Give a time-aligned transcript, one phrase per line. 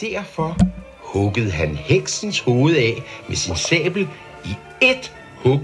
[0.00, 0.56] Derfor
[0.98, 4.08] huggede han heksens hoved af med sin sabel
[4.44, 5.10] i ét
[5.44, 5.60] hug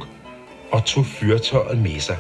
[0.73, 2.17] og tog fyrtøjet med sig.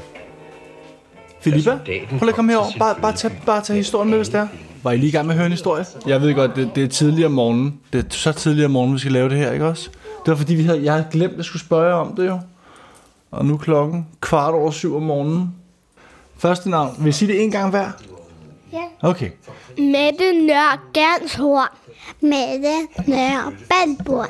[1.40, 2.70] Filippa, prøv at komme kom herover.
[2.78, 4.48] Bare, bare, tag, bare tag historien med, hvis det er.
[4.82, 5.84] Var I lige i gang med at høre en historie?
[6.06, 7.80] Jeg ved godt, det, det er tidligere om morgenen.
[7.92, 9.90] Det er så tidligere om morgenen, vi skal lave det her, ikke også?
[10.24, 12.26] Det var fordi, vi havde, jeg havde glemt, at jeg skulle spørge jer om det
[12.26, 12.38] jo.
[13.30, 15.54] Og nu er klokken kvart over syv om morgenen.
[16.38, 16.96] Første navn.
[16.98, 17.90] Vil I sige det en gang hver?
[18.74, 19.08] Ja.
[19.08, 19.30] Okay.
[19.78, 21.68] Mette Nør Ganshorn.
[22.20, 24.28] Mette Nør Bandborn.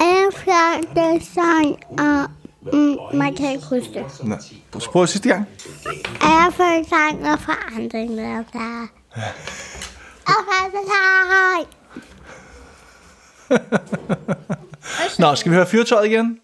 [0.00, 2.30] Efter design og
[2.72, 4.04] mm, man kan ikke huske det.
[4.82, 5.46] Så prøv sidste gang.
[6.22, 8.86] Er design og forandring med der.
[10.26, 11.66] Og design.
[15.18, 16.38] Nå, skal vi høre fyrtøjet igen?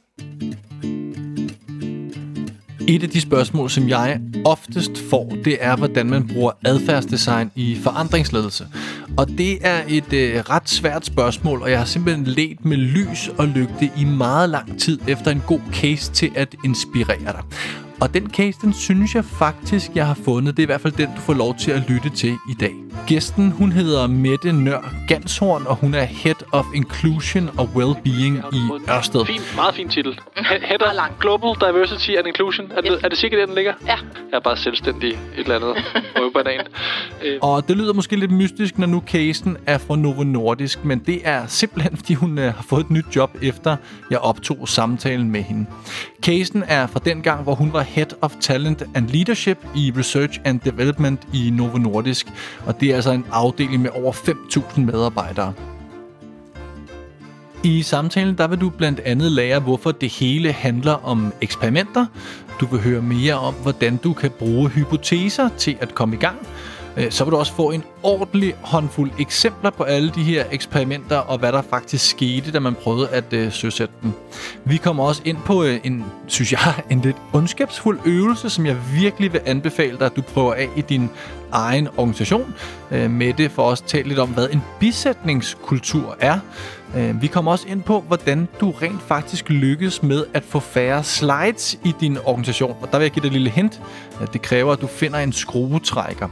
[2.88, 7.78] Et af de spørgsmål, som jeg oftest får, det er, hvordan man bruger adfærdsdesign i
[7.82, 8.66] forandringsledelse.
[9.16, 13.30] Og det er et øh, ret svært spørgsmål, og jeg har simpelthen let med lys
[13.38, 17.42] og lygte i meget lang tid efter en god case til at inspirere dig.
[18.00, 20.56] Og den case, den synes jeg faktisk, jeg har fundet.
[20.56, 22.74] Det er i hvert fald den, du får lov til at lytte til i dag.
[23.06, 28.90] Gæsten, hun hedder Mette Nør Ganshorn, og hun er Head of Inclusion og Wellbeing i
[28.90, 29.24] Ørsted.
[29.26, 30.18] Fin, meget fin titel.
[30.36, 32.66] He- Header Global Diversity and Inclusion.
[32.76, 33.72] Er, det, er det sikkert, der den ligger?
[33.86, 33.96] Ja.
[34.30, 35.74] Jeg er bare selvstændig et eller andet
[36.16, 36.60] røvbanan.
[37.24, 40.98] Øh, Og det lyder måske lidt mystisk, når nu casen er fra Novo Nordisk, men
[40.98, 43.76] det er simpelthen, fordi hun øh, har fået et nyt job, efter
[44.10, 45.66] jeg optog samtalen med hende.
[46.22, 50.40] Casen er fra den gang, hvor hun var Head of Talent and Leadership i Research
[50.44, 52.26] and Development i Novo Nordisk,
[52.66, 55.52] og det er altså en afdeling med over 5.000 medarbejdere.
[57.64, 62.06] I samtalen der vil du blandt andet lære, hvorfor det hele handler om eksperimenter.
[62.60, 66.46] Du vil høre mere om, hvordan du kan bruge hypoteser til at komme i gang.
[66.96, 71.16] Øh, så vil du også få en ordentlig håndfuld eksempler på alle de her eksperimenter,
[71.16, 74.12] og hvad der faktisk skete, da man prøvede at øh, søsætte dem.
[74.64, 76.60] Vi kommer også ind på øh, en, synes jeg,
[76.90, 80.80] en lidt ondskabsfuld øvelse, som jeg virkelig vil anbefale dig, at du prøver af i
[80.80, 81.10] din
[81.52, 82.54] egen organisation.
[82.90, 86.38] Øh, med det for os talt lidt om, hvad en bisætningskultur er.
[86.96, 91.04] Øh, vi kommer også ind på, hvordan du rent faktisk lykkes med at få færre
[91.04, 92.76] slides i din organisation.
[92.82, 93.80] Og der vil jeg give dig et lille hint.
[94.20, 96.28] at Det kræver, at du finder en skruetrækker.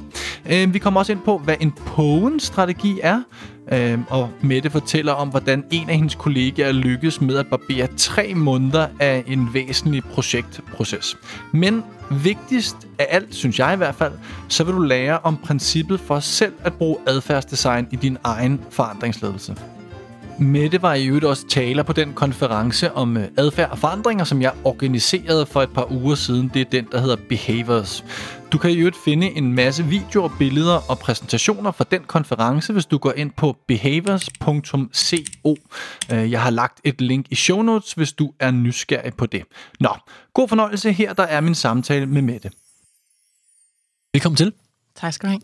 [0.51, 3.23] Øh, vi kommer også ind på, hvad en Poen-strategi er.
[3.73, 8.35] Øh, og Mette fortæller om, hvordan en af hendes kollegaer lykkes med at barbere tre
[8.35, 11.17] måneder af en væsentlig projektproces.
[11.53, 14.13] Men vigtigst af alt, synes jeg i hvert fald,
[14.49, 19.57] så vil du lære om princippet for selv at bruge adfærdsdesign i din egen forandringsledelse.
[20.39, 24.43] Mette var i øvrigt også taler på den konference om øh, adfærd og forandringer, som
[24.43, 26.51] jeg organiserede for et par uger siden.
[26.55, 28.05] Det er den, der hedder Behaviors.
[28.53, 32.87] Du kan i øvrigt finde en masse videoer, billeder og præsentationer fra den konference, hvis
[32.87, 35.57] du går ind på behaviors.co.
[36.13, 39.43] Øh, Jeg har lagt et link i show notes, hvis du er nysgerrig på det.
[39.81, 39.97] Nå,
[40.35, 40.93] god fornøjelse.
[40.93, 42.51] Her der er min samtale med Mette.
[44.13, 44.53] Velkommen til.
[44.97, 45.41] Tak skal du have.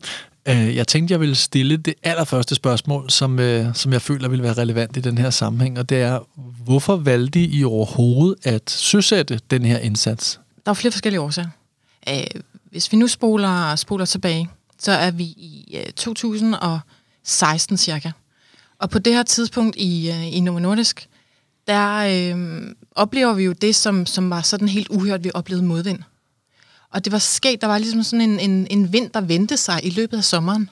[0.51, 4.43] Øh, Jeg tænkte, jeg ville stille det allerførste spørgsmål, som, øh, som jeg føler vil
[4.43, 6.19] være relevant i den her sammenhæng, og det er,
[6.65, 10.41] hvorfor valgte I overhovedet at søsætte den her indsats?
[10.67, 11.49] Der er flere forskellige årsager.
[12.09, 12.25] Øh,
[12.71, 18.11] hvis vi nu spoler, spoler tilbage, så er vi i øh, 2016 cirka.
[18.79, 21.09] Og på det her tidspunkt i, øh, i Novo Nordisk,
[21.67, 22.63] der øh,
[22.95, 25.99] oplever vi jo det, som, som var sådan helt uhørt, vi oplevede modvind.
[26.93, 29.81] Og det var sket, der var ligesom sådan en, en, en vind, der vendte sig
[29.83, 30.71] i løbet af sommeren.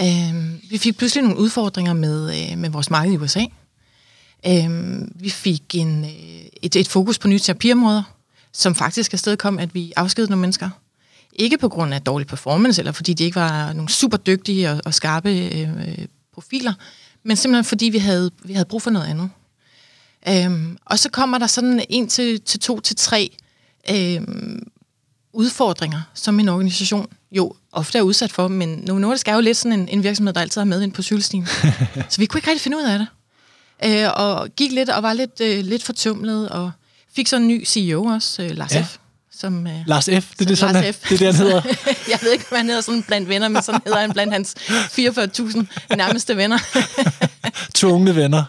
[0.00, 3.44] Øh, vi fik pludselig nogle udfordringer med, øh, med vores marked i USA.
[4.46, 4.70] Øh,
[5.14, 8.02] vi fik en, øh, et, et fokus på nye terapiområder,
[8.52, 10.70] som faktisk afstedkom, at vi afskedede nogle mennesker.
[11.32, 14.80] Ikke på grund af dårlig performance, eller fordi de ikke var nogle super dygtige og,
[14.84, 16.72] og skarpe øh, øh, profiler,
[17.22, 19.30] men simpelthen fordi vi havde, vi havde brug for noget andet.
[20.28, 23.36] Øhm, og så kommer der sådan en til, til to til tre
[23.90, 24.72] øhm,
[25.32, 29.56] udfordringer, som en organisation jo ofte er udsat for, men Novo Nordisk er jo lidt
[29.56, 31.46] sådan en, en virksomhed, der altid har med ind på cykelstien.
[32.10, 33.06] så vi kunne ikke rigtig finde ud af det.
[33.84, 36.70] Øh, og gik lidt og var lidt, øh, lidt fortumlet, og
[37.16, 38.78] fik så en ny CEO også, øh, Lars Ja.
[38.78, 38.84] ja.
[38.84, 38.96] F.,
[39.36, 41.08] som, øh, Lars F., det er det, sådan, Lars F.
[41.08, 41.62] det, er det han hedder.
[42.12, 44.54] jeg ved ikke, hvad han hedder sådan blandt venner, men sådan hedder han blandt hans
[44.58, 46.58] 44.000 nærmeste venner.
[47.74, 48.44] Tvungne venner.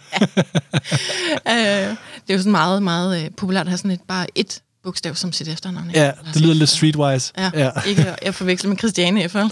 [1.48, 1.96] øh,
[2.28, 5.16] det er jo sådan meget, meget øh, populært at have sådan et, bare et bogstav
[5.16, 5.92] som sit efternavn.
[5.94, 7.34] Ja, det lyder lidt streetwise.
[7.38, 7.70] Ja, ja.
[7.88, 9.36] ikke at- jeg forveksler med Christiane F.
[9.36, 9.52] vel?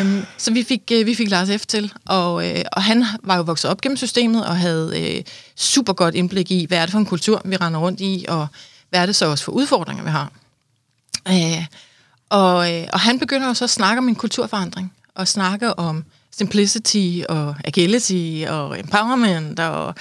[0.00, 1.66] øhm, så vi fik, øh, vi fik Lars F.
[1.66, 5.22] til, og, øh, og han var jo vokset op gennem systemet og havde øh,
[5.56, 8.46] super godt indblik i, hvad er det for en kultur, vi render rundt i, og
[8.90, 10.32] hvad er det så også for udfordringer, vi har.
[11.28, 11.64] Øh,
[12.28, 14.92] og, øh, og han begynder jo så at snakke om en kulturforandring.
[15.14, 16.04] og snakke om
[16.36, 19.94] simplicity og agility og empowerment, og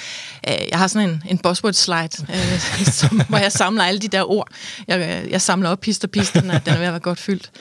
[0.47, 2.59] øh, jeg har sådan en, en buzzword slide, øh,
[2.99, 4.47] som, hvor jeg samler alle de der ord.
[4.87, 7.19] Jeg, jeg samler op pist og pist, den er, den er ved at være godt
[7.19, 7.51] fyldt.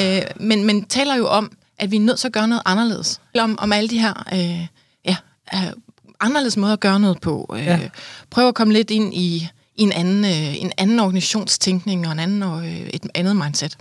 [0.00, 3.20] Øh, men, men taler jo om, at vi er nødt til at gøre noget anderledes.
[3.38, 4.66] Om, om alle de her øh,
[5.04, 5.16] ja,
[5.54, 5.72] øh,
[6.20, 7.54] anderledes måder at gøre noget på.
[7.58, 7.80] Øh, ja.
[8.30, 12.18] Prøv at komme lidt ind i, i en, anden, øh, en anden organisationstænkning og en
[12.18, 13.76] anden, øh, et andet mindset.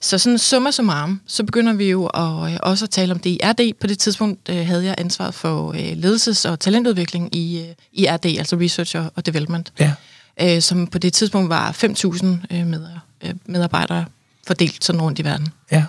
[0.00, 3.30] Så sådan summa summarum, så begynder vi jo at, øh, også at tale om det
[3.30, 3.72] i RD.
[3.80, 8.06] På det tidspunkt øh, havde jeg ansvaret for øh, ledelses- og talentudvikling i, øh, i
[8.10, 9.92] RD, altså Research og Development, Ja.
[10.40, 12.26] øh, som på det tidspunkt var 5.000
[12.56, 12.86] øh, med,
[13.24, 14.04] øh, medarbejdere
[14.46, 15.48] fordelt sådan rundt i verden.
[15.72, 15.84] Ja.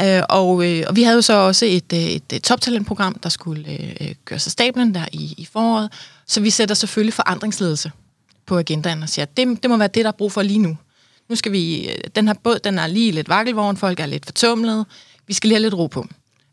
[0.00, 3.28] Øh, og, øh, og vi havde jo så også et, øh, et, et toptalentprogram, der
[3.28, 3.70] skulle
[4.00, 5.92] øh, gøre sig stablen der i, i foråret.
[6.26, 7.92] Så vi sætter selvfølgelig forandringsledelse
[8.46, 10.58] på agendaen og siger, at det, det må være det, der er brug for lige
[10.58, 10.76] nu.
[11.30, 14.26] Nu skal vi, øh, den her båd, den er lige lidt vakkelvogn, folk er lidt
[14.26, 14.86] fortumlet,
[15.26, 16.06] vi skal lige have lidt ro på.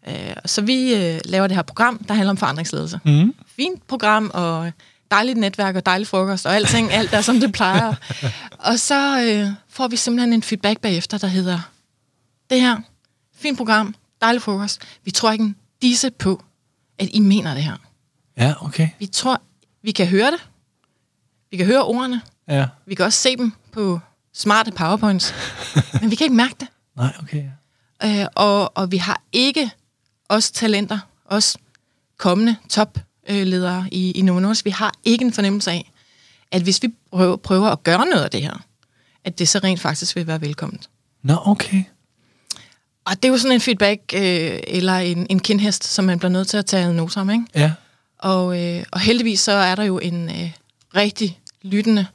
[0.07, 0.13] Øh,
[0.45, 2.99] så vi øh, laver det her program, der handler om forandringsledelse.
[3.05, 3.35] Mm.
[3.55, 4.71] Fint program, og
[5.11, 7.93] dejligt netværk, og dejlig frokost, og alting, alt er som det plejer.
[8.69, 11.59] og så øh, får vi simpelthen en feedback bagefter, der hedder,
[12.49, 12.77] det her,
[13.35, 16.43] fint program, dejlig frokost, vi tror ikke en disse på,
[16.99, 17.75] at I mener det her.
[18.37, 18.89] Ja, okay.
[18.99, 19.41] Vi tror,
[19.83, 20.47] vi kan høre det,
[21.51, 22.65] vi kan høre ordene, Ja.
[22.85, 23.99] vi kan også se dem på
[24.37, 25.33] smarte powerpoints,
[26.01, 26.67] men vi kan ikke mærke det.
[26.95, 27.43] Nej, okay.
[28.03, 29.71] Øh, og, og vi har ikke
[30.29, 31.57] os talenter, os
[32.17, 35.91] kommende topledere i, i Novo Nordisk, vi har ikke en fornemmelse af,
[36.51, 38.63] at hvis vi prøver, prøver at gøre noget af det her,
[39.23, 40.89] at det så rent faktisk vil være velkomment.
[41.23, 41.83] Nå, okay.
[43.05, 46.31] Og det er jo sådan en feedback, øh, eller en, en kindhest, som man bliver
[46.31, 47.45] nødt til at tage ad notam, ikke?
[47.55, 47.71] Ja.
[48.19, 50.51] Og, øh, og heldigvis så er der jo en øh,
[50.95, 52.05] rigtig lyttende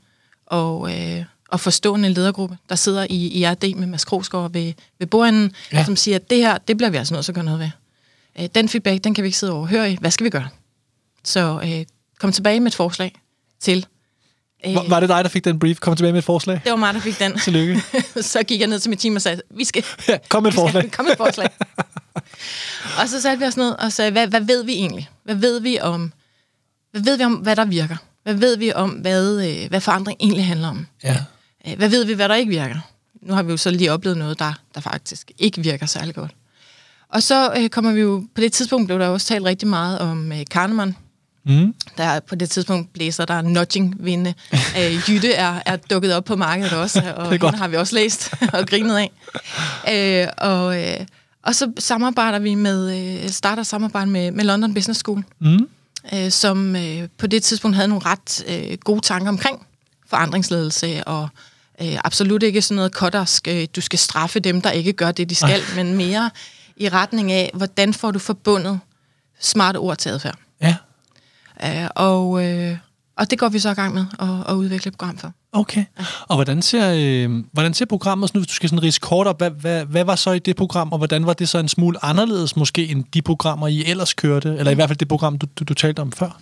[0.46, 5.06] og, øh, og forstående ledergruppe, der sidder i, i RD med Mads Krogsgaard ved, ved
[5.06, 5.84] bordenden, Ja.
[5.84, 7.70] som siger, at det her, det bliver vi altså nødt til at gøre noget ved.
[8.40, 9.96] Øh, den feedback, den kan vi ikke sidde og overhøre i.
[10.00, 10.48] Hvad skal vi gøre?
[11.24, 11.86] Så øh,
[12.18, 13.14] kom tilbage med et forslag
[13.60, 13.86] til.
[14.66, 15.80] Øh, Var, var det dig, der fik den brief?
[15.80, 16.60] Kom tilbage med et forslag.
[16.64, 17.38] det var mig, der fik den.
[17.38, 17.82] Tillykke.
[18.32, 20.54] så gik jeg ned til mit team og sagde, vi skal, Ja, kom med et
[20.54, 20.90] vi skal- forslag.
[20.92, 21.48] Kom med et forslag.
[23.02, 25.08] og så satte vi os ned og sagde, hvad, hvad ved vi egentlig?
[25.24, 26.12] Hvad ved vi om,
[26.92, 27.96] hvad ved vi om, hvad der virker?
[28.22, 30.86] Hvad ved vi om, hvad, øh, hvad forandring egentlig handler om?
[31.04, 31.16] Ja.
[31.68, 32.76] Øh, Hvad ved vi, hvad der ikke virker?
[33.22, 36.30] Nu har vi jo så lige oplevet noget, der, der faktisk ikke virker særlig godt.
[37.08, 39.98] Og så øh, kommer vi jo, på det tidspunkt blev der også talt rigtig meget
[39.98, 40.96] om øh, Kahneman.
[41.46, 41.74] Mm.
[41.96, 44.34] Der på det tidspunkt blæser der nudging-vinde.
[44.52, 48.34] Øh, Jytte er, er dukket op på markedet også, og hende har vi også læst
[48.52, 49.10] og grinet af.
[50.24, 51.06] Øh, og, øh,
[51.42, 55.68] og så samarbejder vi med, øh, starter samarbejde med, med London Business School, Mm.
[56.14, 59.66] øh, som øh, på det tidspunkt havde nogle ret øh, gode tanker omkring
[60.06, 61.28] forandringsledelse, og
[61.80, 65.30] øh, absolut ikke sådan noget kottersk, øh, du skal straffe dem, der ikke gør det,
[65.30, 66.30] de skal, men mere
[66.76, 68.80] i retning af, hvordan får du forbundet
[69.40, 70.38] smarte ord til adfærd.
[70.60, 70.76] Ja.
[71.64, 72.76] Øh, og, øh,
[73.16, 75.32] og det går vi så i gang med at, at udvikle et program for.
[75.52, 75.84] Okay.
[76.28, 79.38] Og hvordan ser, øh, hvordan ser programmet, sådan, hvis du skal sådan rise kort op,
[79.38, 82.04] hvad, hvad, hvad var så i det program, og hvordan var det så en smule
[82.04, 85.46] anderledes måske, end de programmer, I ellers kørte, eller i hvert fald det program, du,
[85.58, 86.40] du, du talte om før?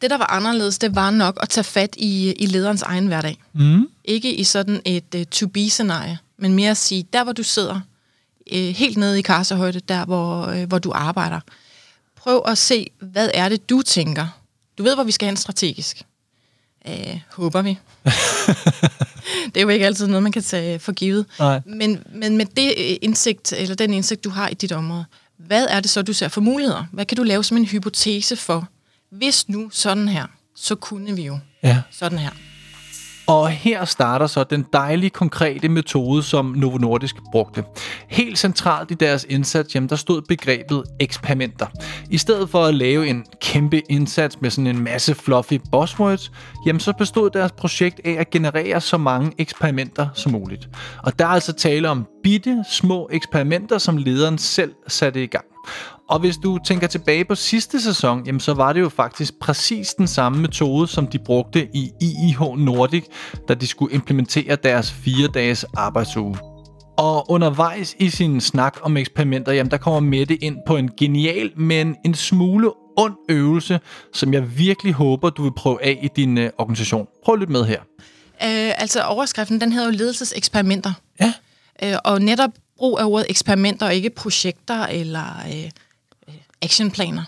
[0.00, 3.38] Det, der var anderledes, det var nok at tage fat i, i lederens egen hverdag.
[3.52, 3.88] Mm.
[4.04, 7.80] Ikke i sådan et uh, to-be-scenarie, men mere at sige, der hvor du sidder,
[8.52, 11.40] uh, helt nede i kassehøjde, der hvor, uh, hvor du arbejder.
[12.16, 14.26] Prøv at se, hvad er det, du tænker.
[14.78, 16.02] Du ved, hvor vi skal hen strategisk.
[16.88, 17.78] Uh, håber vi.
[19.54, 21.26] det er jo ikke altid noget, man kan tage for givet.
[21.38, 21.60] Nej.
[21.66, 25.04] Men, men med det øh, indsigt, eller den indsigt, du har i dit område,
[25.36, 26.84] hvad er det så, du ser for muligheder?
[26.92, 28.68] Hvad kan du lave som en hypotese for?
[29.12, 31.82] Hvis nu sådan her, så kunne vi jo Ja.
[31.90, 32.30] sådan her.
[33.26, 37.64] Og her starter så den dejlige, konkrete metode, som Novo Nordisk brugte.
[38.08, 41.66] Helt centralt i deres indsats, jamen, der stod begrebet eksperimenter.
[42.10, 46.32] I stedet for at lave en kæmpe indsats med sådan en masse fluffy buzzwords,
[46.66, 50.68] jamen, så bestod deres projekt af at generere så mange eksperimenter som muligt.
[50.98, 55.44] Og der er altså tale om bitte små eksperimenter, som lederen selv satte i gang.
[56.12, 59.94] Og hvis du tænker tilbage på sidste sæson, jamen så var det jo faktisk præcis
[59.94, 63.04] den samme metode, som de brugte i IIH Nordic,
[63.48, 66.38] da de skulle implementere deres fire dages arbejdsuge.
[66.98, 71.50] Og undervejs i sin snak om eksperimenter, jamen der kommer Mette ind på en genial,
[71.56, 73.80] men en smule ond øvelse,
[74.12, 77.06] som jeg virkelig håber, du vil prøve af i din øh, organisation.
[77.24, 77.80] Prøv lidt med her.
[78.42, 80.92] Øh, altså overskriften, den hedder jo ledelseseksperimenter.
[81.20, 81.32] Ja.
[81.82, 85.70] Øh, og netop brug af ordet eksperimenter, og ikke projekter eller øh, øh,
[86.62, 87.24] actionplaner.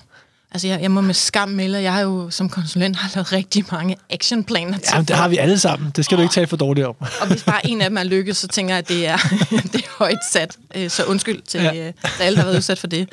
[0.52, 3.64] Altså, jeg, jeg må med skam melde, jeg har jo som konsulent har lavet rigtig
[3.72, 5.90] mange actionplaner til Ja, det har vi alle sammen.
[5.96, 6.94] Det skal du ikke tale for dårligt om.
[7.20, 9.16] Og hvis bare en af dem er lykkedes, så tænker jeg, at det er,
[9.72, 10.56] det er højt sat.
[10.74, 11.72] Øh, Så undskyld til, Ja.
[11.74, 11.92] ja.
[12.16, 13.08] til alle, der har været udsat for det.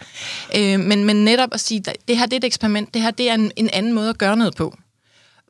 [0.55, 3.11] Øh, Men, men netop at sige, at det her det er et eksperiment, det her
[3.11, 4.77] det er en, en anden måde at gøre noget på.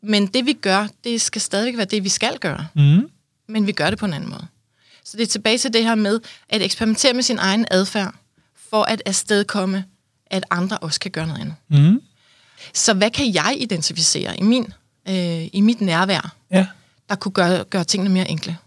[0.04, 2.68] Men det vi gør, det skal stadigvæk være det, vi skal gøre.
[2.75, 3.08] Mm.
[3.50, 4.46] Men vi gør det på en anden måde.
[5.06, 8.13] Så det er tilbage til det her med at eksperimentere med sin egen adfærd,
[8.70, 9.84] for at afstedkomme,
[10.32, 11.56] at andre også kan gøre noget andet.
[11.70, 12.02] Mm.
[12.74, 14.74] Så hvad kan jeg identificere i, min,
[15.10, 16.66] øh, i mit nærvær, Ja.
[17.10, 18.58] der kunne gøre, gøre tingene mere enkle?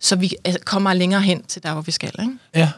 [0.00, 2.12] Så vi øh, kommer længere hen til der, hvor vi skal.
[2.20, 2.32] Ikke?
[2.54, 2.68] Ja.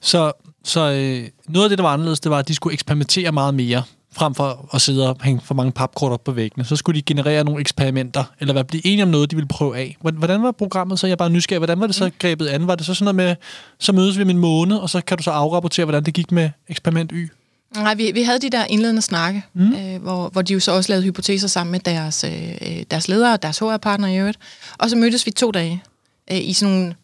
[0.00, 0.32] Så,
[0.64, 3.54] så øh, noget af det, der var anderledes, det var, at de skulle eksperimentere meget
[3.54, 3.82] mere,
[4.16, 6.64] frem for at sidde og hænge for mange papkort op på væggene.
[6.64, 9.76] Så skulle de generere nogle eksperimenter, eller være blive enige om noget, de ville prøve
[9.76, 9.96] af.
[10.00, 11.06] Hvordan- Hvordan var programmet så?
[11.06, 11.58] Jeg er bare nysgerrig.
[11.58, 12.66] Hvordan var det så grebet an?
[12.66, 13.36] Var det så sådan noget med,
[13.80, 16.32] så mødes vi om en måned, og så kan du så afrapportere, hvordan det gik
[16.32, 17.28] med eksperiment Y?
[17.76, 19.74] Nej, vi, vi havde de der indledende snakke, mm.
[19.74, 23.32] øh, hvor, hvor de jo så også lavede hypoteser sammen med deres, øh, deres ledere
[23.32, 24.38] og deres HR-partner i øvrigt.
[24.78, 25.82] Og så mødtes vi to dage
[26.30, 26.94] øh, i sådan nogle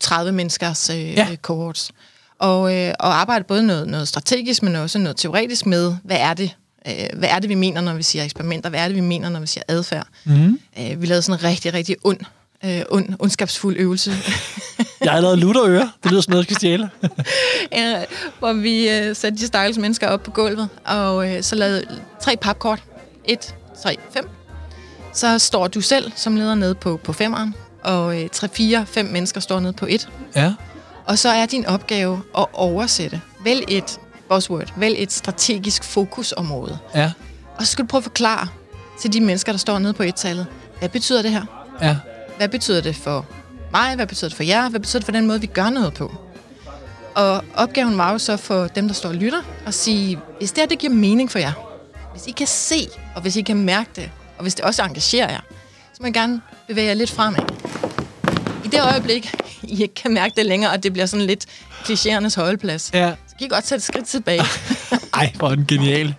[0.00, 1.26] 30 menneskers øh, Ja.
[1.30, 1.36] ja.
[1.36, 1.90] cohorts.
[2.38, 6.34] Og, øh, og arbejdede både noget, noget strategisk, men også noget teoretisk med, hvad er
[6.34, 6.56] det,
[6.88, 8.70] øh, hvad er det, vi mener, når vi siger eksperimenter?
[8.70, 10.06] Hvad er det, vi mener, når vi siger adfærd?
[10.24, 10.60] Mm.
[10.78, 12.18] Øh, vi lavede sådan en rigtig, rigtig ond,
[12.64, 14.12] øh, ond, ondskabsfuld øvelse,
[15.04, 15.90] Jeg har lavet lutterøre.
[16.02, 16.90] Det lyder som noget, jeg skal stjæle.
[17.78, 18.04] øh,
[18.38, 21.84] hvor vi øh, satte de stakkels mennesker op på gulvet, og øh, så lavede
[22.20, 22.82] tre papkort.
[23.24, 24.28] Et, tre, fem.
[25.12, 29.06] Så står du selv som leder nede på, på femeren, og øh, tre, fire, fem
[29.06, 30.08] mennesker står nede på et.
[30.36, 30.54] ja.
[31.06, 33.20] Og så er din opgave at oversætte.
[33.44, 36.78] Vælg et buzzword, vælg et strategisk fokusområde.
[36.94, 37.12] Ja.
[37.56, 38.48] Og så skal du prøve at forklare
[39.00, 40.46] til de mennesker, der står nede på et-tallet,
[40.78, 41.42] hvad betyder det her?
[41.82, 41.96] Ja.
[42.38, 43.26] Hvad betyder det for
[43.72, 43.94] mig?
[43.94, 44.68] Hvad betyder det for jer?
[44.68, 46.14] Hvad betyder det for den måde, vi gør noget på?
[47.14, 50.58] Og opgaven var jo så for dem, der står og lytter, at sige, hvis det
[50.62, 51.52] her det giver mening for jer,
[52.12, 55.30] hvis I kan se, og hvis I kan mærke det, og hvis det også engagerer
[55.30, 55.40] jer,
[55.94, 57.40] så må I gerne bevæge jer lidt fremad.
[58.64, 61.46] I det øjeblik, I ikke kan mærke det længere, og det bliver sådan lidt
[61.84, 63.10] klichéernes holdeplads, Ja.
[63.28, 64.42] så kan I godt tage et skridt tilbage.
[65.14, 66.14] Ej, hvor er den genial.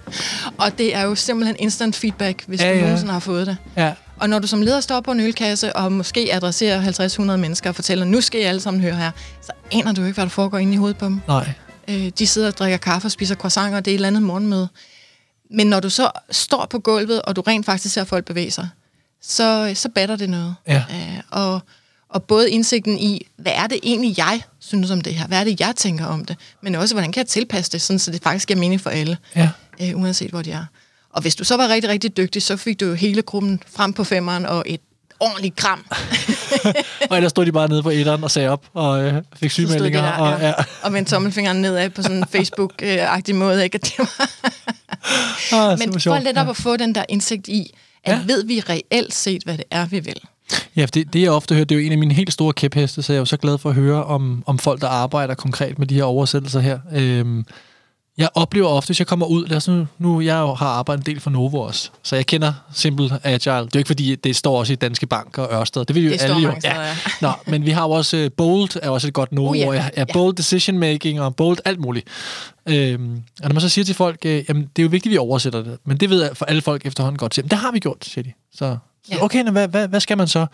[0.57, 3.57] og det er jo simpelthen instant feedback, hvis Ja, ja, du nogensinde har fået det.
[3.77, 3.93] Ja.
[4.19, 7.75] Og når du som leder står på en ølkasse og måske adresserer 50-100 mennesker og
[7.75, 9.11] fortæller, nu skal I alle sammen høre her,
[9.41, 11.21] så aner du ikke, hvad der foregår inde i hovedet på dem.
[11.27, 11.49] Nej.
[11.87, 14.21] Øh, de sidder og drikker kaffe og spiser croissanter, og det er et eller andet
[14.21, 14.67] morgenmøde.
[15.51, 18.69] Men når du så står på gulvet, og du rent faktisk ser folk bevæge sig,
[19.21, 20.55] så, så batter det noget.
[20.67, 20.83] Ja.
[20.91, 21.59] Øh, og,
[22.09, 25.27] og både indsigten i, hvad er det egentlig, jeg synes om det her?
[25.27, 26.37] Hvad er det, jeg tænker om det?
[26.61, 29.17] Men også, hvordan kan jeg tilpasse det, sådan, så det faktisk giver mening for alle,
[29.35, 29.49] Ja.
[29.81, 30.65] øh, uanset hvor de er.
[31.13, 34.03] Og hvis du så var rigtig, rigtig dygtig, så fik du hele gruppen frem på
[34.03, 34.79] femmeren og et
[35.19, 35.85] ordentligt kram.
[37.09, 40.01] Og ellers stod de bare nede på etteren og sagde op og øh, fik sygemeldinger.
[40.01, 40.53] der, og, ja.
[40.83, 43.63] og vendte tommelfingeren nedad på sådan en Facebook-agtig måde.
[43.63, 43.75] Ikke?
[43.75, 44.29] At det var,
[45.71, 46.23] Ah, men for sjovt.
[46.23, 47.71] netop at få den der indsigt i,
[48.03, 48.17] at Ja.
[48.17, 48.23] ja.
[48.25, 50.21] ved vi reelt set, hvad det er, vi vil.
[50.75, 52.53] Ja, for det, det jeg ofte hører, det er jo en af mine helt store
[52.53, 55.33] kæpheste, så jeg er jo så glad for at høre om, om folk, der arbejder
[55.33, 56.79] konkret med de her oversættelser her.
[56.93, 57.45] Øhm,
[58.19, 61.07] jeg oplever ofte, hvis jeg kommer ud, lad os nu, nu jeg jo har arbejdet
[61.07, 63.53] en del for Novo også, så jeg kender Simple Agile.
[63.53, 65.85] Det er jo ikke fordi, det står også i Danske Bank og Ørsted.
[65.85, 66.55] Det vil jo Det alle jo.
[66.59, 66.95] steder, ja.
[67.21, 69.69] Nå, men vi har jo også uh, Bold, er også et godt Novo, ja.
[69.69, 69.83] uh, ja.
[69.83, 70.13] ja, Ja.
[70.13, 72.07] Bold Decision Making og Bold alt muligt.
[72.65, 75.13] Øhm, og når man så siger til folk, øh, jamen det er jo vigtigt, at
[75.13, 77.43] vi oversætter det, men det ved for alle folk efterhånden godt til.
[77.43, 78.31] Men det har vi gjort, siger de.
[78.53, 78.77] Så, så
[79.11, 79.23] Ja.
[79.23, 80.45] okay, nå, hvad, hvad, hvad skal man så?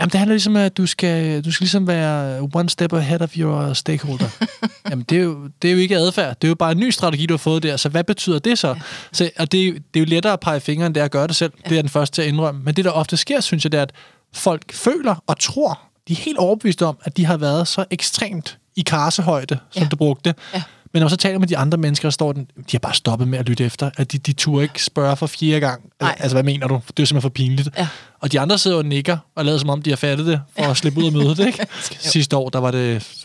[0.00, 3.20] Jamen, det handler ligesom om, at du skal, du skal ligesom være one step ahead
[3.22, 4.28] of your stakeholder.
[4.90, 6.36] Jamen, det er, jo, det er jo ikke adfærd.
[6.40, 7.76] Det er jo bare en ny strategi, du har fået der.
[7.76, 8.68] Så hvad betyder det så?
[8.68, 8.74] Ja.
[9.12, 11.04] så og det, er jo- det er jo lettere at pege fingre, end det er
[11.04, 11.52] at gøre det selv.
[11.64, 11.70] Ja.
[11.70, 12.60] Det er den første til at indrømme.
[12.64, 13.92] Men det, der ofte sker, synes jeg, det er, at
[14.34, 18.58] folk føler og tror, de er helt overbeviste om, at de har været så ekstremt
[18.76, 19.88] i karsehøjde, som Ja.
[19.88, 20.34] du brugte.
[20.54, 20.62] Ja.
[20.92, 22.94] Men når man så taler med de andre mennesker, der står den, de har bare
[22.94, 23.90] stoppet med at lytte efter.
[23.96, 25.82] At de, de turde ikke spørge for fjerde gang.
[26.00, 26.16] Nej.
[26.20, 26.74] Altså, hvad mener du?
[26.74, 27.68] Det er jo simpelthen for pinligt.
[27.78, 27.88] Ja.
[28.20, 30.64] Og de andre sidder og nikker og lader som om, de har fattet det for
[30.64, 31.38] at slippe ud af mødet.
[31.38, 31.66] Ikke?
[31.98, 33.24] Sidste år, der var det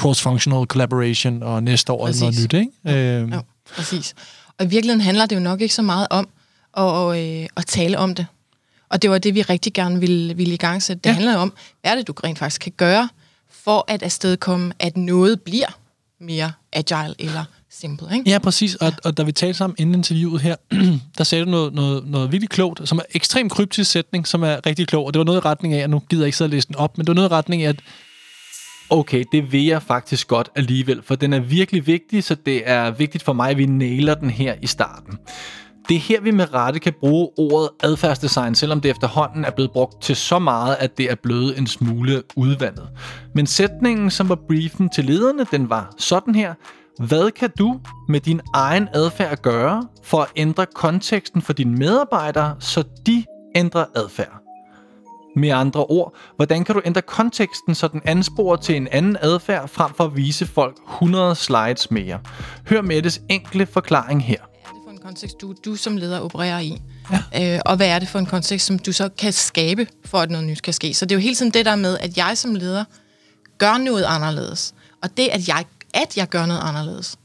[0.00, 2.52] cross-functional collaboration, og næste år er noget nyt.
[2.52, 3.18] Ikke?
[3.18, 3.42] Øhm, Jo,
[3.76, 4.14] præcis.
[4.58, 6.28] Og i virkeligheden handler det jo nok ikke så meget om
[6.76, 8.26] at, øh, at tale om det.
[8.90, 11.00] Og det var det, vi rigtig gerne ville, ville i gang sætte.
[11.00, 11.10] Det Ja.
[11.10, 11.14] ja.
[11.14, 13.08] handler om, hvad er det, du rent faktisk kan gøre,
[13.64, 15.78] for at afstedkomme, at noget bliver
[16.22, 18.06] mere agile eller simple.
[18.12, 18.30] Ikke?
[18.30, 18.74] Ja, præcis.
[18.74, 20.56] Og, og da vi talte sammen inden interviewet her,
[21.18, 24.66] der sagde du noget, noget, noget virkelig klogt, som er ekstremt kryptisk sætning, som er
[24.66, 25.06] rigtig klog.
[25.06, 26.68] Og det var noget i retning af, og nu gider jeg ikke sidde og læse
[26.68, 27.80] den op, men det var noget i retning af, at
[28.90, 32.90] Okay, det vil jeg faktisk godt alligevel, for den er virkelig vigtig, så det er
[32.90, 35.18] vigtigt for mig, at vi nailer den her i starten.
[35.88, 39.70] Det er her, vi med rette kan bruge ordet adfærdsdesign, selvom det efterhånden er blevet
[39.70, 42.88] brugt til så meget, at det er blevet en smule udvandet.
[43.34, 46.54] Men sætningen, som var briefen til lederne, den var sådan her.
[46.98, 52.56] Hvad kan du med din egen adfærd gøre for at ændre konteksten for dine medarbejdere,
[52.58, 53.24] så de
[53.56, 54.38] ændrer adfærd?
[55.36, 59.68] Med andre ord, hvordan kan du ændre konteksten, så den ansporer til en anden adfærd,
[59.68, 62.18] frem for at vise folk 100 slides mere?
[62.68, 64.51] Hør Mettes enkle forklaring her
[65.02, 66.82] kontekst, du, du som leder opererer i?
[67.32, 67.54] Ja.
[67.54, 70.30] Øh, og hvad er det for en kontekst, som du så kan skabe, for at
[70.30, 70.94] noget nyt kan ske?
[70.94, 72.84] Så det er jo hele tiden det der med, at jeg som leder
[73.58, 74.74] gør noget anderledes.
[75.02, 77.16] Og det, at jeg, at jeg gør noget anderledes,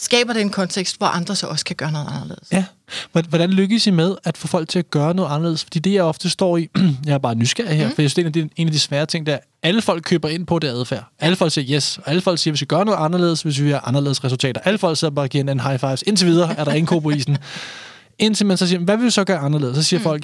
[0.00, 2.48] skaber det en kontekst, hvor andre så også kan gøre noget anderledes.
[2.52, 2.64] Ja.
[3.12, 5.62] Hvor- Hvordan lykkes I med at få folk til at gøre noget anderledes?
[5.64, 6.68] Fordi det, jeg ofte står i,
[7.06, 7.94] jeg er bare nysgerrig her, mm.
[7.94, 9.38] for jeg synes, det er en af de- en af de svære ting, der er,
[9.62, 11.04] alle folk køber ind på det adfærd.
[11.18, 13.70] Alle folk siger yes, og alle folk siger, hvis vi gør noget anderledes, hvis vi
[13.70, 14.60] har anderledes resultater.
[14.64, 16.02] Alle folk sidder bare og giver hinanden high fives.
[16.06, 17.38] Indtil videre er der ingen ko på isen.
[18.18, 19.76] Indtil man så siger, hvad vil vi så gøre anderledes?
[19.76, 20.04] Så siger mm.
[20.04, 20.22] folk,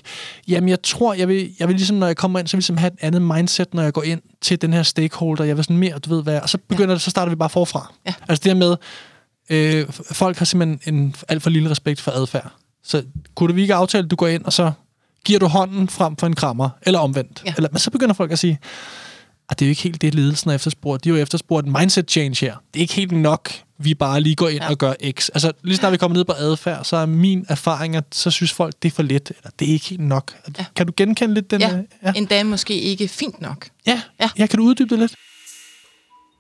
[0.49, 2.61] jamen jeg tror, jeg vil, jeg vil ligesom, når jeg kommer ind, så vil jeg
[2.61, 5.45] ligesom have et andet mindset, når jeg går ind til den her stakeholder.
[5.45, 7.51] Jeg vil sådan mere, du ved hvad, og så begynder det, så starter vi bare
[7.51, 7.93] forfra.
[8.07, 8.15] Ja.
[8.29, 8.77] Altså det her med,
[9.51, 12.53] øh, folk har simpelthen en alt for lille respekt for adfærd.
[12.85, 13.03] Så
[13.35, 14.73] kunne vi ikke aftale, at du går ind, og så
[15.25, 17.43] giver du hånden frem for en krammer, eller omvendt.
[17.47, 17.55] Ja.
[17.57, 18.59] Eller, men så begynder folk at sige,
[19.51, 21.05] at det er jo ikke helt det, ledelsen har efterspurgt.
[21.05, 22.57] De har jo efterspurgt en mindset change her.
[22.75, 24.71] Det er ikke helt nok, vi bare lige går ind ja.
[24.71, 25.29] Og gør X.
[25.35, 28.53] Altså, lige snart vi kommer ned på adfærd, så er min erfaring, at så synes
[28.53, 30.33] folk, det er for let, eller det er ikke helt nok.
[30.59, 30.65] Ja.
[30.77, 31.61] Kan du genkende lidt den?
[31.61, 32.13] Ja, øh, ja.
[32.17, 33.69] endda måske ikke fint nok.
[33.87, 34.03] ja.
[34.21, 34.31] Ja.
[34.39, 34.47] ja.
[34.47, 35.15] kan du uddybe det lidt?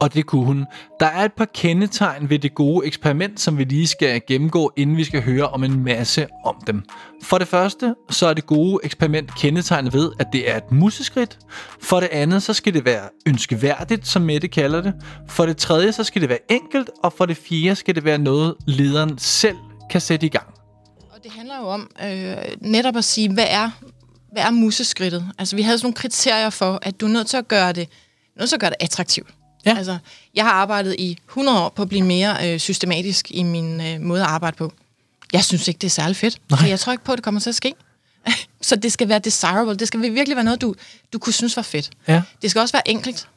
[0.00, 0.66] Og det kunne hun.
[1.00, 4.96] Der er et par kendetegn ved det gode eksperiment, som vi lige skal gennemgå, inden
[4.96, 6.82] vi skal høre om en masse om dem.
[7.22, 11.38] For det første, så er det gode eksperiment kendetegnet ved, at det er et museskridt.
[11.82, 14.94] For det andet, så skal det være ønskeværdigt, som Mette kalder det.
[15.28, 16.90] For det tredje, så skal det være enkelt.
[17.02, 19.56] Og for det fjerde, skal det være noget, lederen selv
[19.90, 20.46] kan sætte i gang.
[21.10, 23.70] Og det handler jo om øh, netop at sige, hvad er,
[24.32, 25.30] hvad er museskridtet?
[25.38, 27.88] Altså, vi havde sådan nogle kriterier for, at du er nødt til at gøre det,
[28.38, 29.28] nødt til at gøre det attraktivt.
[29.66, 29.76] Ja.
[29.76, 29.98] Altså,
[30.34, 34.00] jeg har arbejdet i 100 år på at blive mere øh, systematisk i min øh,
[34.00, 34.72] måde at arbejde på.
[35.32, 36.38] Jeg synes ikke, det er særlig fedt.
[36.50, 36.60] Nej.
[36.60, 37.74] Så jeg tror ikke på, at det kommer til at ske.
[38.60, 39.76] så det skal være desirable.
[39.76, 40.74] Det skal virkelig være noget, du,
[41.12, 41.90] du kunne synes var fedt.
[42.08, 42.22] Ja.
[42.42, 43.28] Det skal også være enkelt.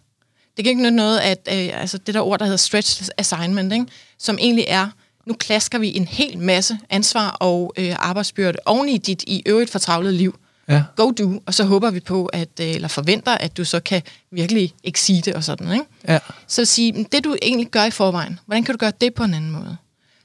[0.57, 3.73] Det kan ikke nytte noget, at øh, altså det der ord, der hedder stretch assignment,
[3.73, 3.85] ikke?
[4.17, 4.87] som egentlig er,
[5.25, 9.71] nu klasker vi en hel masse ansvar og øh, arbejdsbyrde oven i dit i øvrigt
[9.71, 10.39] fortravlede liv.
[10.69, 10.83] Ja.
[10.95, 14.01] Go do, og så håber vi på, at, øh, eller forventer, at du så kan
[14.31, 15.85] virkelig exceede og sådan, ikke?
[16.07, 16.19] Ja.
[16.47, 19.23] Så sige, "Men det du egentlig gør i forvejen, hvordan kan du gøre det på
[19.23, 19.77] en anden måde?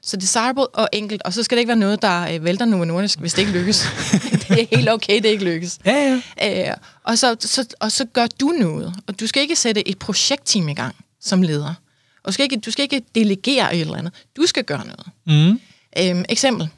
[0.02, 2.84] Så desirable og enkelt, og så skal det ikke være noget, der øh, vælter Novo
[2.84, 3.86] Nordisk, hvis det ikke lykkes.
[4.48, 5.78] det er helt okay, det ikke lykkes.
[5.86, 6.70] Ja, ja.
[6.70, 8.94] Øh, og, så, så, og så gør du noget.
[9.06, 11.74] Og du skal ikke sætte et projektteam i gang som leder.
[12.22, 14.12] Og du skal ikke, du skal ikke delegere et eller andet.
[14.36, 15.06] Du skal gøre noget.
[15.26, 15.60] Mm.
[15.98, 16.68] Øhm, eksempel.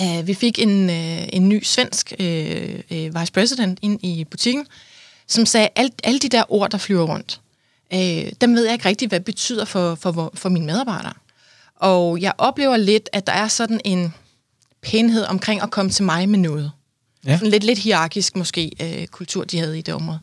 [0.00, 2.26] Uh, vi fik en, uh, en ny svensk uh,
[2.90, 4.66] uh, vice president ind i butikken,
[5.26, 7.40] som sagde, at alle de der ord, der flyver rundt,
[7.94, 7.98] uh,
[8.40, 11.12] dem ved jeg ikke rigtig, hvad det betyder for, for, for mine medarbejdere.
[11.76, 14.14] Og jeg oplever lidt, at der er sådan en
[14.82, 16.72] pænhed omkring at komme til mig med noget.
[17.26, 17.38] Ja.
[17.38, 20.18] Sådan lidt, lidt hierarkisk måske øh, kultur, de havde i det område.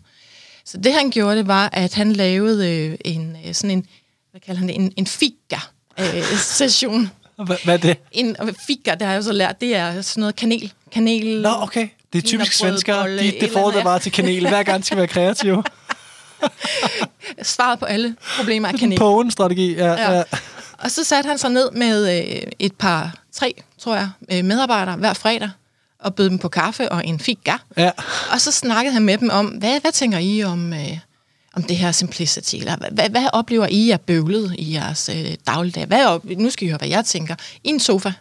[0.65, 3.85] Så det han gjorde, det var, at han lavede øh, en, øh, sådan en,
[4.31, 7.09] hvad kalder han det, en, en fika-session.
[7.45, 7.97] Hvad, hvad er det?
[8.11, 8.35] en
[8.67, 10.73] fika, det har jeg jo så lært, det er sådan noget kanel.
[10.91, 11.87] kanel Nå, okay.
[12.13, 13.09] Det er typisk svenskere.
[13.09, 14.49] De, et det får det bare til kanel.
[14.49, 15.63] Hver gang skal være kreative.
[17.41, 18.97] Svaret på alle problemer er kanel.
[18.97, 19.73] Pågen-strategi.
[19.73, 20.01] Ja, ja.
[20.01, 20.17] Ja.
[20.17, 20.23] ja.
[20.77, 24.95] Og så satte han sig ned med øh, et par, tre, tror jeg, øh, medarbejdere
[24.95, 25.49] hver fredag,
[25.99, 27.53] og bød dem på kaffe og en fika.
[27.77, 27.91] ja.
[28.31, 30.97] Og så snakkede han med dem om, hvad, hvad tænker I om, øh,
[31.53, 32.55] om det her simplicity?
[32.55, 35.85] Eller hvad, hvad, oplever I er bøvlet i jeres øh, dagligdag?
[35.85, 37.35] Hvad, op- nu skal I høre, hvad jeg tænker.
[37.63, 38.11] I en sofa.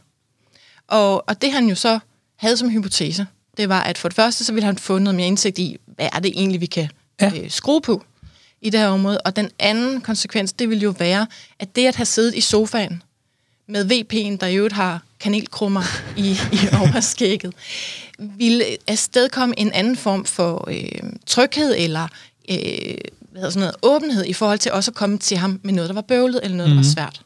[0.88, 1.98] Og, og det han jo så
[2.36, 5.26] havde som hypotese, det var, at for det første, så ville han få noget mere
[5.26, 6.88] indsigt i, hvad er det egentlig, vi kan
[7.20, 7.30] Ja.
[7.42, 8.04] øh, skrue på
[8.60, 9.20] i det her område.
[9.20, 11.26] Og den anden konsekvens, det vil jo være,
[11.58, 13.02] at det at have siddet i sofaen
[13.68, 15.82] med VP'en, der i øvrigt har kanelkrummer
[16.16, 17.54] i, i overskægget,
[18.18, 22.08] ville afstedkomme en anden form for øh, tryghed eller
[22.50, 22.94] øh,
[23.30, 25.88] hvad hedder sådan noget, åbenhed i forhold til også at komme til ham med noget,
[25.88, 26.76] der var bøvlet eller noget, mm.
[26.76, 27.22] der var svært.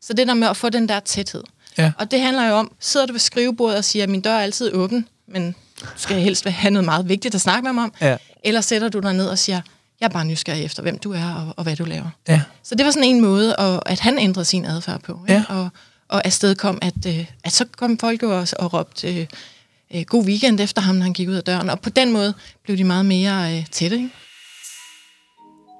[0.00, 1.42] Så det der med at få den der tæthed.
[1.78, 1.92] Ja.
[1.98, 4.40] Og det handler jo om, sidder du ved skrivebordet og siger, at min dør er
[4.40, 5.54] altid åben, men
[5.96, 7.92] skal helst have noget meget vigtigt at snakke med mig om.
[8.00, 8.16] Ja.
[8.44, 9.60] Eller sætter du dig ned og siger,
[10.00, 12.10] jeg er bare nysgerrig efter, hvem du er og, og hvad du laver.
[12.28, 12.42] ja.
[12.62, 15.20] Så det var sådan en måde, at, at han ændrede sin adfærd på.
[15.28, 15.44] Ikke?
[15.48, 15.56] Ja.
[15.56, 15.68] Og,
[16.08, 19.26] og afsted kom, at, øh, at så kom folk jo også og råbte øh,
[19.94, 21.70] øh, god weekend efter ham, når han gik ud af døren.
[21.70, 23.96] Og på den måde blev de meget mere øh, tætte.
[23.96, 24.10] Ikke?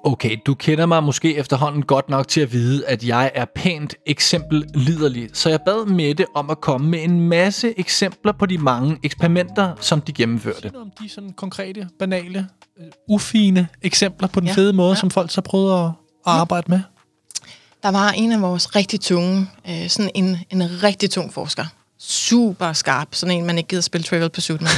[0.03, 3.95] Okay, du kender mig måske efterhånden godt nok til at vide, at jeg er pænt
[4.05, 8.57] eksempel liderlig, så jeg bad Mette om at komme med en masse eksempler på de
[8.57, 10.69] mange eksperimenter, som de gennemførte.
[10.69, 12.47] Noget om de sådan konkrete, banale,
[12.79, 14.53] øh, ufine eksempler på den ja.
[14.53, 14.95] Fede måde, ja.
[14.95, 15.91] som folk så prøvede at, at
[16.25, 16.81] arbejde med.
[17.83, 21.65] Der var en af vores rigtig tunge, øh, sådan en, en rigtig tung forsker.
[21.99, 24.69] Super skarp, sådan en, man ikke gider spille Trivial Pursuit med.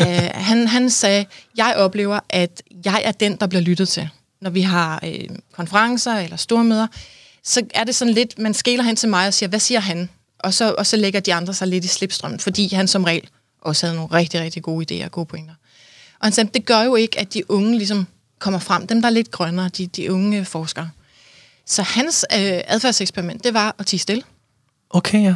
[0.00, 1.24] øh, han, han sagde,
[1.56, 4.08] jeg oplever, at jeg er den, der bliver lyttet til.
[4.40, 6.86] Når vi har øh, konferencer eller store møder,
[7.44, 10.08] så er det sådan lidt, man skæler hen til mig og siger, hvad siger han?
[10.38, 13.28] Og så, og så lægger de andre sig lidt i slipstrømmen, fordi han som regel
[13.60, 15.54] også havde nogle rigtig, rigtig gode idéer og gode pointer.
[16.18, 18.06] Og han sagde, det gør jo ikke, at de unge ligesom
[18.38, 18.86] kommer frem.
[18.86, 20.90] Dem, der er lidt grønnere, de, de unge forskere.
[21.66, 24.22] Så hans øh, adfærdseksperiment, det var at tige stille.
[24.90, 25.34] Okay, ja.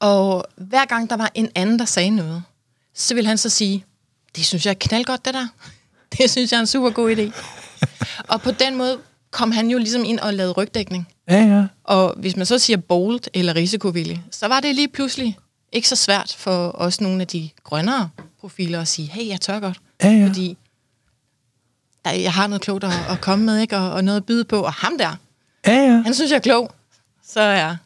[0.00, 2.42] Og hver gang der var en anden, der sagde noget,
[2.94, 3.84] så ville han så sige,
[4.36, 5.46] det synes jeg er knaldgodt, det der.
[6.18, 7.32] Det synes jeg er en super god idé.
[8.28, 8.98] Og på den måde
[9.30, 11.08] kom han jo ligesom ind og lavede rygdækning.
[11.28, 11.64] Ja, ja.
[11.84, 15.38] Og hvis man så siger bold eller risikovillig, så var det lige pludselig
[15.72, 18.08] ikke så svært for os nogle af de grønnere
[18.40, 19.78] profiler at sige, hey, jeg tør godt.
[20.02, 20.26] Ja, ja.
[20.26, 20.56] Fordi
[22.04, 23.76] der, jeg har noget klogt at, at komme med, ikke?
[23.76, 24.60] Og, og noget at byde på.
[24.62, 25.16] Og ham der,
[25.66, 26.02] Ja, ja.
[26.02, 26.70] han synes, jeg er klog.
[27.26, 27.76] Så er,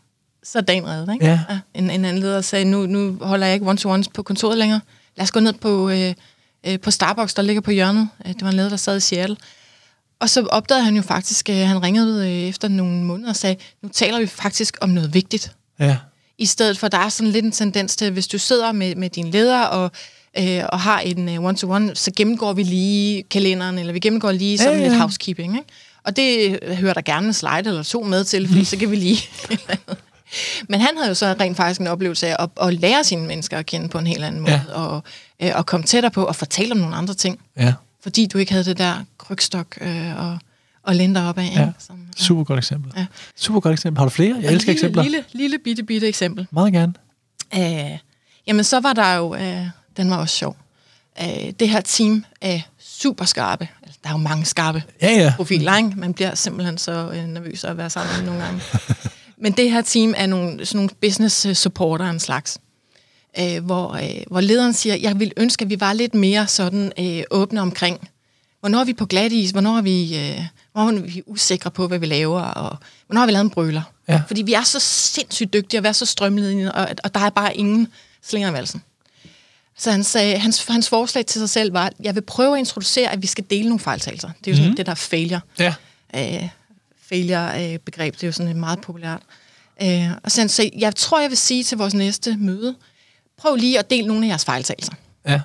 [0.43, 1.27] så er dagen reddet, ikke?
[1.27, 1.41] Ja.
[1.75, 4.81] En, en anden leder sagde, nu, nu holder jeg ikke one-to-ones på kontoret længere.
[5.17, 6.15] Lad os gå ned på, øh,
[6.67, 8.09] øh, på Starbucks, der ligger på hjørnet.
[8.27, 9.37] Øh, Det var en leder, der sad i Seattle.
[10.21, 13.57] Og så opdagede han jo faktisk, øh, han ringede øh, efter nogle måneder og sagde,
[13.83, 15.53] nu taler vi faktisk om noget vigtigt.
[15.81, 15.97] Ja.
[16.39, 19.11] I stedet for, der er sådan lidt en tendens til, hvis du sidder med, med
[19.11, 19.91] din leder og,
[20.39, 24.59] øh, og har en øh, one-to-one, så gennemgår vi lige kalenderen, eller vi gennemgår lige
[24.59, 25.55] sådan Ja, ja, lidt housekeeping.
[25.57, 25.69] Ikke?
[26.05, 28.97] Og det hører der gerne en slide eller to med til, fordi så kan vi
[28.97, 29.19] lige...
[30.69, 33.59] Men han havde jo så rent faktisk en oplevelse af at, at lære sine mennesker
[33.59, 34.75] at kende på en helt anden måde, Ja.
[34.75, 35.03] og,
[35.43, 37.73] øh, og komme tættere på og fortælle om nogle andre ting, Ja.
[38.07, 40.39] Fordi du ikke havde det der krygstok øh, og,
[40.83, 41.53] og lænder op af.
[41.57, 41.69] Ja.
[41.79, 42.93] Som, Super godt eksempel.
[42.97, 43.07] Ja.
[43.37, 43.99] Super godt eksempel.
[43.99, 44.37] Har du flere?
[44.43, 45.03] Jeg elsker lille, eksempler.
[45.03, 46.47] Lille, lille, bitte, bitte eksempel.
[46.51, 46.95] Meget gerne.
[47.55, 47.99] Øh,
[48.47, 49.67] jamen, så var der jo, øh,
[49.97, 50.57] den var også sjov,
[51.23, 55.33] øh, det her team af super skarpe, altså, der er jo mange skarpe Ja, ja.
[55.37, 55.91] profiler, ikke?
[55.97, 58.61] Man bliver simpelthen så øh, nervøs at være sammen med nogle gange.
[59.43, 62.59] Men det her team er nogle, sådan nogle business supporter en slags,
[63.39, 66.93] øh, hvor, øh, hvor lederen siger, jeg vil ønske, at vi var lidt mere sådan
[66.99, 68.09] øh, åbne omkring,
[68.61, 70.41] hvornår er vi på glat is, hvornår er vi, øh,
[70.73, 73.83] hvornår er vi usikre på, hvad vi laver, og hvornår har vi lavet en brøler.
[74.09, 74.23] Ja.
[74.27, 77.57] Fordi vi er så sindssygt dygtige, vi er så strømledende, og, og der er bare
[77.57, 77.89] ingen
[78.23, 78.83] slinger i valsen.
[79.79, 83.13] Så han sagde, hans, hans forslag til sig selv var, jeg vil prøve at introducere,
[83.13, 84.31] at vi skal dele nogle fejltagelser.
[84.39, 84.77] Det er jo sådan mm.
[84.77, 85.75] det der failure Ja.
[86.17, 86.49] øh,
[87.09, 88.15] failure-begreb.
[88.15, 89.21] Det er jo sådan et meget populært.
[89.83, 92.75] Øh, og så han sagde, jeg tror, jeg vil sige til vores næste møde,
[93.39, 94.93] prøv lige at dele nogle af jeres fejltagelser.
[95.27, 95.41] Ja.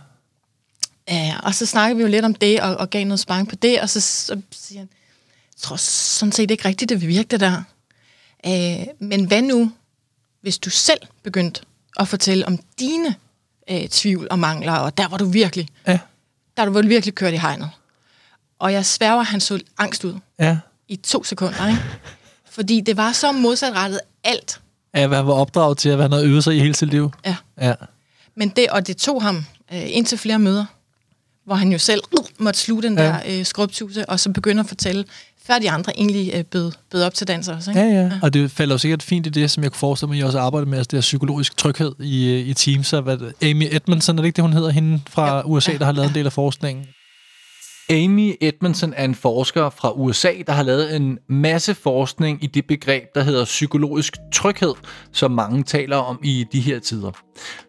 [1.11, 3.55] Øh, og så snakkede vi jo lidt om det, og, og gav noget sparring på
[3.55, 4.89] det, og så, så siger han,
[5.55, 7.63] jeg tror sådan set ikke rigtigt, det vil virke det der.
[8.45, 9.71] Øh, men hvad nu,
[10.41, 11.61] hvis du selv begyndte
[11.99, 13.15] at fortælle om dine
[13.69, 15.99] øh, tvivl og mangler, og der var du virkelig, Ja.
[16.57, 17.69] der var du virkelig kørt i hegnet.
[18.59, 20.57] Og jeg sværger, han så angst ud Ja.
[20.87, 21.81] i to sekunder, ikke?
[22.45, 24.61] Fordi det var så modsatrettet alt.
[24.95, 27.11] Ja, hvad var opdraget til at være noget øvet sig i hele sit liv.
[27.25, 27.35] Ja.
[27.61, 27.73] Ja.
[28.35, 29.35] Men det, og det tog ham
[29.73, 30.65] øh, indtil flere møder,
[31.45, 33.03] hvor han jo selv uh, måtte sluge den Ja.
[33.03, 35.05] der øh, skrubtuse, og så begynde at fortælle,
[35.45, 37.71] før de andre egentlig øh, bød, bød op til dans også.
[37.71, 37.81] Ikke?
[37.81, 38.11] Ja, ja.
[38.21, 40.39] Og det falder jo sikkert fint i det, som jeg kunne forestille mig, I også
[40.39, 42.89] arbejder med, altså det her psykologisk tryghed i, øh, i teams.
[42.89, 45.41] Hvad, Amy Edmondson, er det ikke det, hun hedder, hende fra Ja.
[45.45, 46.85] USA, der har lavet en del af forskningen?
[47.89, 52.67] Amy Edmondson er en forsker fra USA, der har lavet en masse forskning i det
[52.67, 54.73] begreb, der hedder psykologisk tryghed,
[55.11, 57.11] som mange taler om i de her tider.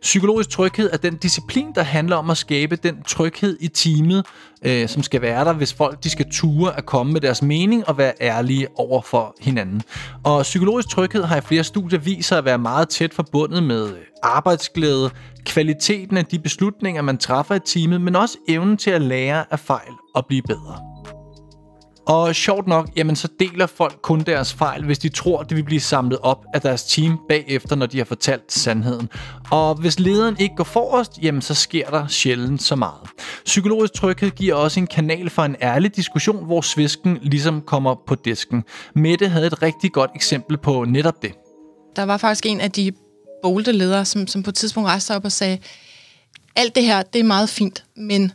[0.01, 4.27] Psykologisk tryghed er den disciplin, der handler om at skabe den tryghed i teamet,
[4.65, 7.89] øh, som skal være der, hvis folk de skal ture at komme med deres mening
[7.89, 9.83] og være ærlige over for hinanden.
[10.25, 13.89] Og psykologisk tryghed har i flere studier vist sig at være meget tæt forbundet med
[13.89, 15.11] øh, arbejdsglæde,
[15.45, 19.59] kvaliteten af de beslutninger, man træffer i teamet, men også evnen til at lære af
[19.59, 21.02] fejl og blive bedre.
[22.07, 25.65] Og sjovt nok, jamen så deler folk kun deres fejl, hvis de tror, det vil
[25.65, 29.09] blive samlet op af deres team bagefter, når de har fortalt sandheden.
[29.51, 33.09] Og hvis lederen ikke går forrest, jamen så sker der sjældent så meget.
[33.45, 38.15] Psykologisk tryghed giver også en kanal for en ærlig diskussion, hvor svisken ligesom kommer på
[38.15, 38.65] disken.
[38.95, 41.33] Mette havde et rigtig godt eksempel på netop det.
[41.97, 42.93] Der var faktisk en af de
[43.43, 45.59] bolde ledere, som, som på et tidspunkt rejste sig op og sagde,
[46.57, 48.33] alt det her, det er meget fint, men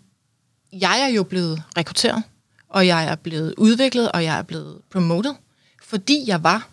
[0.73, 2.23] jeg er jo blevet rekrutteret,
[2.69, 5.33] og jeg er blevet udviklet, og jeg er blevet promoted,
[5.83, 6.67] fordi jeg var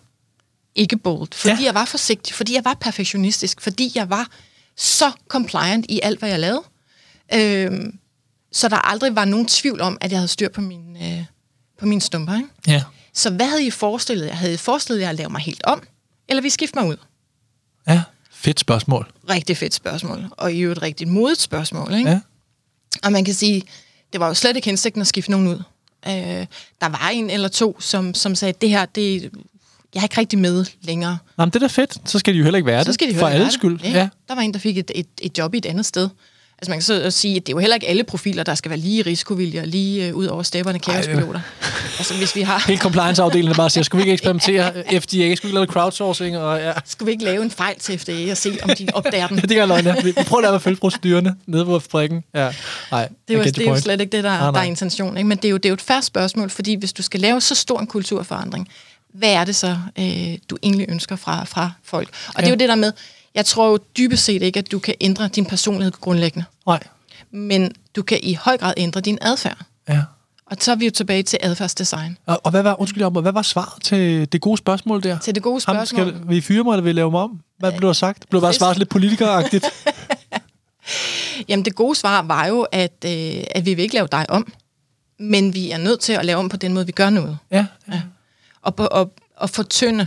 [0.74, 1.64] ikke bold, fordi Ja.
[1.64, 4.28] jeg var forsigtig, fordi jeg var perfektionistisk, fordi jeg var
[4.76, 6.62] så compliant i alt, hvad jeg lavede.
[7.34, 7.98] Øhm,
[8.52, 11.24] så der aldrig var nogen tvivl om, at jeg havde styr på mine, øh,
[11.78, 12.36] på mine stumper.
[12.36, 12.48] Ikke?
[12.66, 12.82] Ja.
[13.12, 14.32] Så hvad havde I forestillet jer?
[14.34, 15.82] Havde I forestillet jer at lave mig helt om?
[16.28, 16.96] Eller vi skifte mig ud?
[17.88, 18.02] Ja.
[18.30, 19.12] Fedt spørgsmål.
[19.30, 20.26] Rigtig fedt spørgsmål.
[20.30, 21.94] Og i øvrigt et rigtig modigt spørgsmål.
[21.94, 22.10] Ikke?
[22.10, 22.20] Ja.
[23.02, 23.62] Og man kan sige,
[24.12, 25.62] det var jo slet ikke hensigten at skifte nogen ud.
[26.08, 26.46] Øh,
[26.80, 29.22] der var en eller to, som, som sagde, det her, det,
[29.94, 31.18] jeg er ikke rigtig med længere.
[31.38, 32.08] Nå, men det er da fedt.
[32.10, 32.94] Så skal de jo heller ikke være Så det.
[32.94, 33.80] skal de For alles skyld.
[33.82, 33.90] Ja.
[33.90, 34.08] Ja.
[34.28, 36.08] Der var en, der fik et, et, et job i et andet sted.
[36.58, 38.70] Altså man kan så sige, at det er jo heller ikke alle profiler, der skal
[38.70, 41.40] være lige risikovillige og lige øh, ud over stepperne kaospiloter.
[41.98, 42.64] altså hvis vi har...
[42.66, 44.72] Hele compliance-afdelingen bare siger, skulle vi ikke eksperimentere?
[45.00, 46.38] FDA, skulle vi ikke lave crowdsourcing?
[46.38, 46.72] Og ja.
[46.84, 49.36] Skal vi ikke lave en fejl til FDA og se, om de opdager den?
[49.38, 49.94] Det er løgn, ja.
[50.02, 52.24] Vi prøver at lade at følge procedurerne nede på fabrikken.
[52.34, 52.52] Ja.
[52.90, 55.16] Nej, Det get det er jo slet ikke det, der, Nej, der er intention.
[55.16, 55.28] Ikke?
[55.28, 57.40] Men det er, jo, det er jo et færre spørgsmål, fordi hvis du skal lave
[57.40, 58.68] så stor en kulturforandring,
[59.14, 62.08] hvad er det så, øh, du egentlig ønsker fra, fra folk?
[62.28, 62.40] Og ja.
[62.40, 62.92] det er jo det der med,
[63.34, 66.80] jeg tror jo dybest set ikke, at du kan ændre din personlighed grundlæggende, Nej.
[67.30, 69.58] men du kan i høj grad ændre din adfærd.
[69.88, 70.02] Ja.
[70.46, 72.18] Og så er vi jo tilbage til adfærdsdesign.
[72.26, 75.18] Og, og hvad var, undskyld, Jacob, hvad var svaret til det gode spørgsmål der?
[75.18, 76.08] Til det gode Ham, spørgsmål.
[76.14, 77.40] skal vi fyre mig, eller vil I lave mig om?
[77.58, 78.28] Hvad blev der sagt?
[78.30, 79.64] Blev der bare svaret lidt politikeragtigt?
[81.48, 84.52] Jamen det gode svar var jo, at, øh, at vi vil ikke lave dig om,
[85.18, 87.38] men vi er nødt til at lave om på den måde, vi gør noget.
[87.50, 87.66] ja.
[87.92, 88.02] ja.
[88.62, 90.06] og, på- og, og fortynde,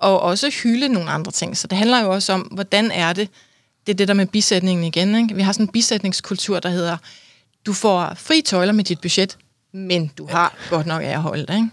[0.00, 1.56] og også hylde nogle andre ting.
[1.56, 3.28] Så det handler jo også om, hvordan er det,
[3.86, 5.14] det er det der med bisætningen igen.
[5.14, 5.34] Ikke?
[5.34, 6.96] Vi har sådan en bisætningskultur, der hedder,
[7.66, 9.38] du får fri tøjler med dit budget,
[9.72, 11.54] men du har godt nok af at holde det.
[11.54, 11.68] Ikke?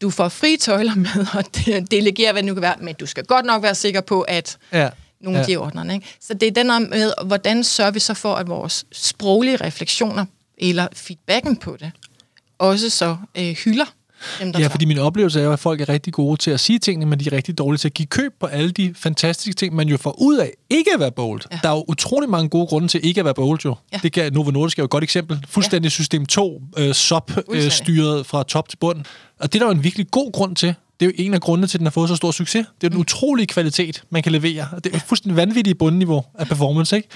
[0.00, 3.06] Du får fri tøjler med at de- delegere, hvad det nu kan være, men du
[3.06, 4.90] skal godt nok være sikker på, at ja.
[5.20, 5.44] nogle Ja.
[5.46, 5.94] giver ordnerne.
[5.94, 6.06] Ikke?
[6.20, 10.24] Så det er den med, hvordan sørger vi så for, at vores sproglige refleksioner,
[10.58, 11.92] eller feedbacken på det,
[12.58, 13.84] også så øh, hylder
[14.40, 16.78] dem, Ja, fordi min oplevelse er jo, at folk er rigtig gode til at sige
[16.78, 19.74] tingene, men de er rigtig dårlige til at give køb på alle de fantastiske ting,
[19.74, 21.40] man jo får ud af ikke at være bold.
[21.52, 21.58] Ja.
[21.62, 23.74] Der er jo utrolig mange gode grunde til ikke at være bold, jo.
[23.92, 24.00] Ja.
[24.02, 25.44] Det kan Novo Nordisk er jo et godt eksempel.
[25.48, 25.90] Fuldstændig ja.
[25.90, 27.70] system 2, øh, SOP øh,
[28.24, 29.04] fra top til bund.
[29.40, 30.74] Og det er der jo en virkelig god grund til.
[31.00, 32.66] Det er jo en af grundene til, at den har fået så stor succes.
[32.80, 34.66] Det er den utrolige kvalitet, man kan levere.
[34.84, 37.08] Det er fuldstændig vanvittigt bundniveau af performance, ikke?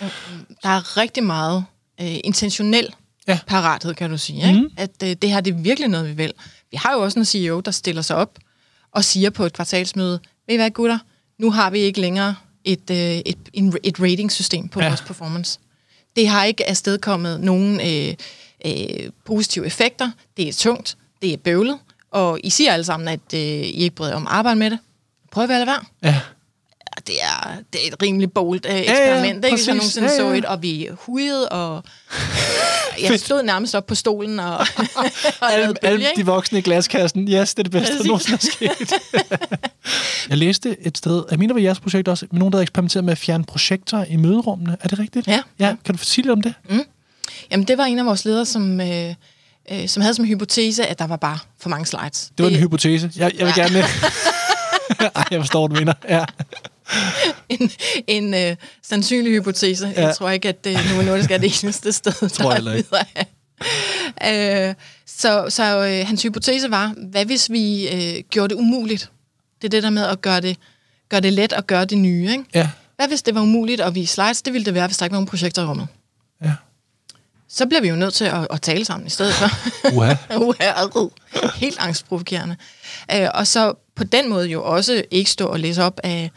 [0.62, 1.64] der er rigtig meget
[2.00, 2.88] øh, intentionel
[3.28, 3.32] Ja.
[3.32, 3.38] ja.
[3.46, 4.46] parathed, kan du sige.
[4.48, 4.60] Ikke?
[4.60, 4.70] Mhm.
[4.76, 6.32] At øh, det her det er virkelig noget, vi vil.
[6.70, 8.38] Vi har jo også en CEO, der stiller sig op
[8.92, 10.98] og siger på et kvartalsmøde, ved I hvad gutter,
[11.38, 12.34] nu har vi ikke længere
[12.64, 14.84] et, øh, et, en, et ratingsystem på Ja.
[14.84, 14.90] ja.
[14.90, 15.58] vores performance.
[16.16, 18.14] Det har ikke afstedkommet nogen øh,
[18.66, 20.10] øh, positive effekter.
[20.36, 21.78] Det er tungt, det er bøvlet,
[22.10, 24.78] og I siger alle sammen, at øh, I ikke bryder om at arbejde med det.
[25.32, 25.84] Prøv at være være.
[26.02, 26.20] Ja.
[27.06, 29.56] Det er, det er et rimelig bold øh, ja, eksperiment, ikke?
[29.56, 29.96] Hvis jeg præcis.
[29.96, 30.38] nogensinde Ja, så ja.
[30.38, 31.84] et, og vi hujede, og
[33.02, 34.56] jeg stod nærmest op på stolen og,
[35.40, 37.28] og Alle, alle de voksne i glaskassen.
[37.28, 38.92] Yes, det er det bedste, der nogensinde er sket.
[40.30, 43.04] jeg læste et sted, mener, det var jeres projekt også, med nogen, der havde eksperimenteret
[43.04, 44.76] med at fjerne projektorer i møderummene.
[44.80, 45.26] Er det rigtigt?
[45.26, 45.42] Ja.
[45.58, 45.74] ja.
[45.84, 46.54] Kan du sige lidt om det?
[47.50, 49.14] Jamen, det var en af vores ledere, som, øh,
[49.70, 52.30] øh, som havde som hypotese, at der var bare for mange slides.
[52.38, 53.10] Det var en hypotese.
[53.16, 53.78] Jeg, jeg vil gerne...
[55.16, 55.94] Ej, jeg forstår, hvad du mener.
[56.08, 56.24] Ja.
[57.48, 57.70] en,
[58.06, 59.92] en øh, sandsynlig hypotese.
[59.96, 60.06] Ja.
[60.06, 62.88] Jeg tror ikke, at øh, Novo Nordisk er det eneste sted, Tror jeg der ikke.
[64.22, 64.68] videre.
[64.68, 64.74] øh,
[65.06, 69.10] så så øh, hans hypotese var, hvad hvis vi øh, gjorde det umuligt?
[69.62, 70.56] Det er det der med at gøre det,
[71.08, 72.30] gøre det let at gøre det nye.
[72.30, 72.44] Ikke?
[72.54, 72.70] ja.
[72.96, 74.42] Hvad hvis det var umuligt at vise slides?
[74.42, 75.86] Det ville det være, hvis der ikke var nogen projekter i rummet.
[76.44, 76.52] Ja.
[77.48, 79.48] Så bliver vi jo nødt til at, at tale sammen i stedet for.
[79.96, 80.14] Uha.
[80.36, 82.56] Uha, Helt angstprovokerende.
[83.14, 86.30] Øh, og så på den måde jo også ikke stå og læse op af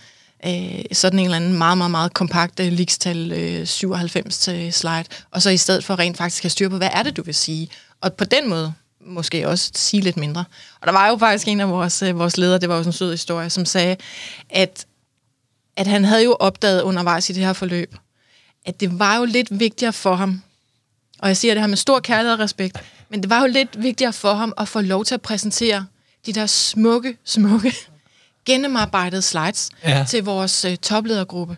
[0.46, 4.72] øh, sådan en eller anden meget, meget, meget kompakt øh, ligstal øh, 97 til øh,
[4.72, 7.24] slide, og så i stedet for rent faktisk have styr på, hvad er det, du
[7.24, 7.70] vil sige?
[8.02, 10.46] Og på den måde måske også sige lidt mindre.
[10.82, 12.90] Og der var jo faktisk en af vores, øh, vores ledere, det var jo sådan
[12.90, 13.96] en sød historie, som sagde,
[14.50, 14.86] at,
[15.78, 17.96] at han havde jo opdaget undervejs i det her forløb,
[18.66, 20.42] at det var jo lidt vigtigere for ham,
[21.20, 22.78] og jeg siger det her med stor kærlighed og respekt,
[23.10, 25.86] men det var jo lidt vigtigere for ham at få lov til at præsentere
[26.26, 27.74] de der smukke, smukke,
[28.48, 30.06] gennemarbejdede slides Ja.
[30.10, 31.58] til vores øh, topledergruppe.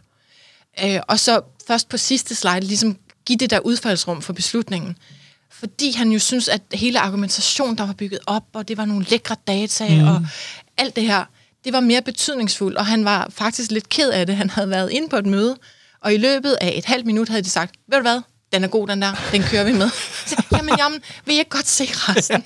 [0.84, 4.98] Øh, og så først på sidste slide ligesom give det der udfaldsrum for beslutningen.
[5.52, 9.06] Fordi han jo synes, at hele argumentationen, der var bygget op, og det var nogle
[9.10, 10.08] lækre data, mm.
[10.08, 10.26] og
[10.78, 11.24] alt det her,
[11.66, 14.36] det var mere betydningsfuldt, og han var faktisk lidt ked af det.
[14.36, 15.58] Han havde været inde på et møde,
[16.02, 18.22] og i løbet af et halvt minut havde de sagt, ved du hvad,
[18.54, 19.90] den er god, den der, den kører vi med.
[20.30, 22.44] Så, jamen, jamen, vil jeg godt se resten?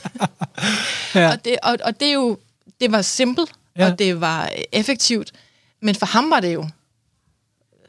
[1.15, 1.31] Ja.
[1.31, 2.37] og, det, og, og det er jo,
[2.81, 3.91] det var simpelt, Ja.
[3.91, 5.31] og det var effektivt,
[5.81, 6.69] men for ham var det jo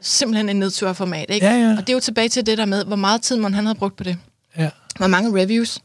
[0.01, 1.45] simpelthen en nedturformat, ikke?
[1.45, 1.69] Ja, ja.
[1.71, 3.77] Og det er jo tilbage til det der med, hvor meget tid man han havde
[3.77, 4.17] brugt på det.
[4.57, 4.69] ja.
[4.97, 5.79] Hvor mange reviews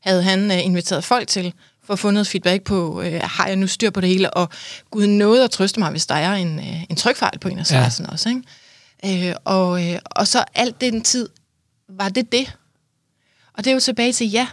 [0.00, 1.52] havde han øh, inviteret folk til,
[1.84, 4.48] for at få noget feedback på, øh, har jeg nu styr på det hele, og
[4.90, 7.70] Gud nåede at trøste mig, hvis der er en, øh, en trykfejl på en af
[7.72, 7.90] Ja.
[8.12, 8.28] også,
[9.02, 9.28] ikke?
[9.28, 11.28] Øh, og, øh, og så alt den tid,
[11.88, 12.56] var det det?
[13.54, 14.48] Og det er jo tilbage til, ja,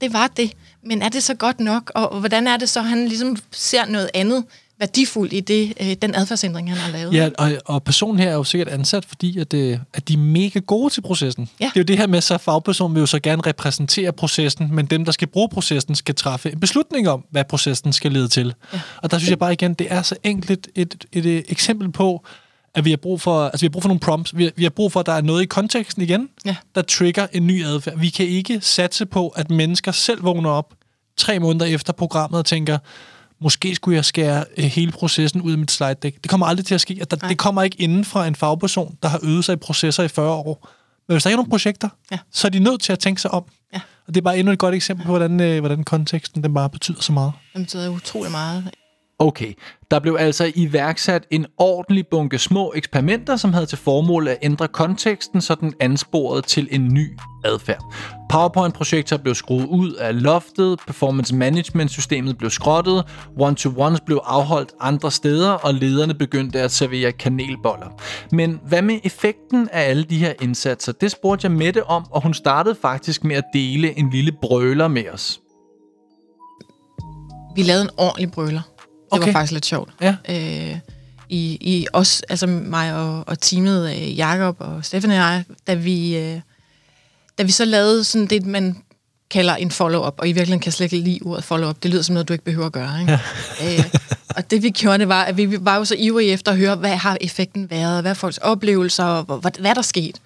[0.00, 1.92] det var det, men er det så godt nok?
[1.94, 4.44] Og, og hvordan er det så, han ligesom ser noget andet
[4.80, 7.14] værdifuld i det, øh, den adfærdsændring, han har lavet.
[7.14, 10.18] Ja, og, og personen her er jo sikkert ansat, fordi at, øh, at de er
[10.18, 11.48] mega gode til processen.
[11.60, 11.64] Ja.
[11.64, 14.86] Det er jo det her med, så fagpersonen vil jo så gerne repræsentere processen, men
[14.86, 18.54] dem, der skal bruge processen, skal træffe en beslutning om, hvad processen skal lede til.
[18.72, 18.80] Ja.
[19.02, 21.92] Og der synes jeg bare igen, det er så enkelt et, et, et, et eksempel
[21.92, 22.24] på,
[22.74, 24.36] at vi har brug for, altså vi har brug for nogle prompts.
[24.36, 26.56] Vi har, vi har brug for, at der er noget i konteksten igen, Ja.
[26.74, 27.98] der trigger en ny adfærd.
[27.98, 30.74] Vi kan ikke satse på, at mennesker selv vågner op
[31.16, 32.78] tre måneder efter programmet og tænker,
[33.42, 36.16] måske skulle jeg skære øh, hele processen ud af mit slide deck.
[36.22, 37.04] Det kommer aldrig til at ske.
[37.10, 40.08] Der, det kommer ikke inden fra en fagperson, der har øvet sig i processer i
[40.08, 40.68] 40 år.
[41.08, 42.18] Men hvis der ikke er nogen projekter, Ja.
[42.32, 43.44] så er de nødt til at tænke sig om.
[43.74, 43.80] Ja.
[44.06, 46.70] Og det er bare endnu et godt eksempel på, hvordan, øh, hvordan konteksten den bare
[46.70, 47.32] betyder så meget.
[47.54, 48.70] Det betyder utrolig meget.
[49.22, 49.52] Okay,
[49.90, 54.68] der blev altså iværksat en ordentlig bunke små eksperimenter, som havde til formål at ændre
[54.68, 57.94] konteksten, så den ansporede til en ny adfærd.
[58.30, 63.04] PowerPoint-projekter blev skruet ud af loftet, performance management-systemet blev skrottet,
[63.38, 68.00] one-to-ones blev afholdt andre steder, og lederne begyndte at servere kanelboller.
[68.32, 70.92] Men hvad med effekten af alle de her indsatser?
[70.92, 74.88] Det spurgte jeg Mette om, og hun startede faktisk med at dele en lille brøler
[74.88, 75.40] med os.
[77.56, 78.60] Vi lavede en ordentlig brøler.
[79.12, 79.26] Det Okay.
[79.26, 79.90] var faktisk lidt sjovt.
[80.00, 80.14] Ja.
[80.28, 80.78] Øh,
[81.28, 85.74] i, I os, altså mig og, og teamet, øh, Jakob og Stefan og jeg, da
[85.74, 86.40] vi, øh,
[87.38, 88.82] da vi så lavede sådan det, man
[89.30, 91.76] kalder en follow-up, og i virkeligheden kan jeg slet ikke lide ordet follow-up.
[91.82, 93.00] Det lyder som noget, du ikke behøver at gøre.
[93.00, 93.18] Ikke?
[93.60, 93.78] Ja.
[93.78, 93.84] Øh,
[94.36, 96.76] og det vi gjorde, det var, at vi var jo så ivrige efter at høre,
[96.76, 100.20] hvad har effekten været, hvad er folks oplevelser, og hvad, hvad er der sket.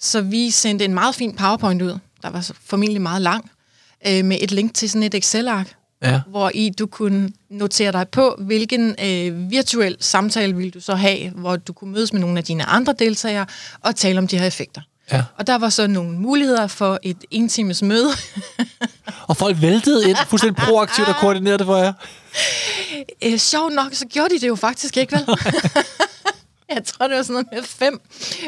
[0.00, 3.50] Så vi sendte en meget fin PowerPoint ud, der var formentlig meget lang,
[4.06, 6.20] øh, med et link til sådan et Excel-ark, Ja.
[6.26, 11.30] hvor i du kunne notere dig på, hvilken øh, virtuel samtale ville du så have,
[11.30, 13.46] hvor du kunne mødes med nogle af dine andre deltagere
[13.80, 14.80] og tale om de her effekter.
[15.12, 15.24] Ja.
[15.36, 18.10] Og der var så nogle muligheder for et en times møde.
[19.28, 21.92] Og folk væltede ind, fuldstændig proaktivt og koordinerede det for jer.
[23.24, 25.26] øh, sjovt nok, så gjorde de det jo faktisk ikke, vel?
[26.74, 28.00] Jeg tror, det var sådan noget med fem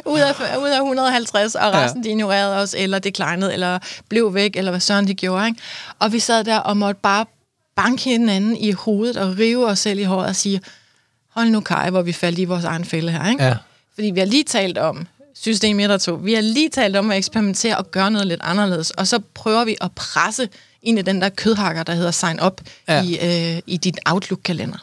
[0.06, 2.08] ud af, ud af 150, og resten ja.
[2.08, 5.46] de ignorerede os, eller declinede, eller blev væk, eller hvad søren de gjorde.
[5.46, 5.60] Ikke?
[5.98, 7.26] Og vi sad der og måtte bare
[7.76, 10.60] banke hinanden i hovedet og rive os selv i håret og sige,
[11.28, 13.30] hold nu kaj, hvor vi faldt i vores egen fælde her.
[13.30, 13.44] Ikke?
[13.44, 13.56] Ja.
[13.94, 16.14] Fordi vi har lige talt om system 1 og 2.
[16.14, 18.90] Vi har lige talt om at eksperimentere og gøre noget lidt anderledes.
[18.90, 20.48] Og så prøver vi at presse
[20.82, 23.02] ind i den der kødhakker, der hedder sign up Ja.
[23.02, 23.18] i,
[23.56, 24.78] øh, i dit Outlook-kalender.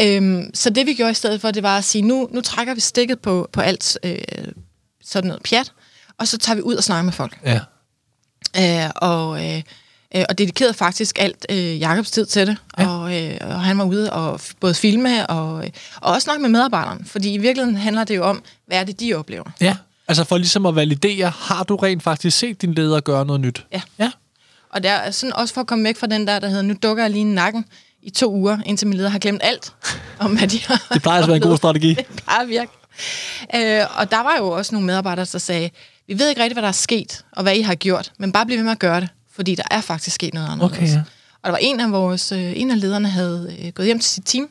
[0.00, 2.74] Øhm, så det vi gjorde i stedet for, det var at sige, nu, nu trækker
[2.74, 4.16] vi stikket på, på alt øh,
[5.04, 5.72] sådan noget pjat,
[6.18, 7.38] og så tager vi ud og snakker med folk.
[7.44, 7.60] Ja.
[8.86, 9.62] Øh, og, øh,
[10.16, 12.56] øh, og dedikerede faktisk alt øh, Jakobs tid til det.
[12.78, 12.88] Ja.
[12.88, 16.42] Og, øh, og han var ude og f- både filme og, øh, og også snakke
[16.42, 17.04] med medarbejderne.
[17.06, 19.44] Fordi i virkeligheden handler det jo om, hvad er det, de oplever.
[19.60, 19.76] Ja.
[20.08, 23.64] Altså for ligesom at validere, har du rent faktisk set din leder gøre noget nyt?
[23.72, 23.80] Ja.
[23.98, 24.10] Ja.
[24.70, 26.74] Og der er sådan også for at komme væk fra den der, der hedder, nu
[26.82, 27.64] dukker jeg lige nakken
[28.02, 29.72] i to uger, indtil min leder har glemt alt
[30.18, 31.88] om, hvad de har Det plejer altså at være en god strategi.
[31.94, 32.72] Det plejer at virke.
[33.54, 35.70] Øh, og der var jo også nogle medarbejdere, der sagde,
[36.08, 38.46] vi ved ikke rigtigt, hvad der er sket, og hvad I har gjort, men bare
[38.46, 40.78] bliv ved med at gøre det, fordi der er faktisk sket noget anderledes.
[40.78, 41.02] Okay, ja.
[41.42, 44.10] Og der var en af vores, øh, en af lederne havde øh, gået hjem til
[44.10, 44.48] sit team,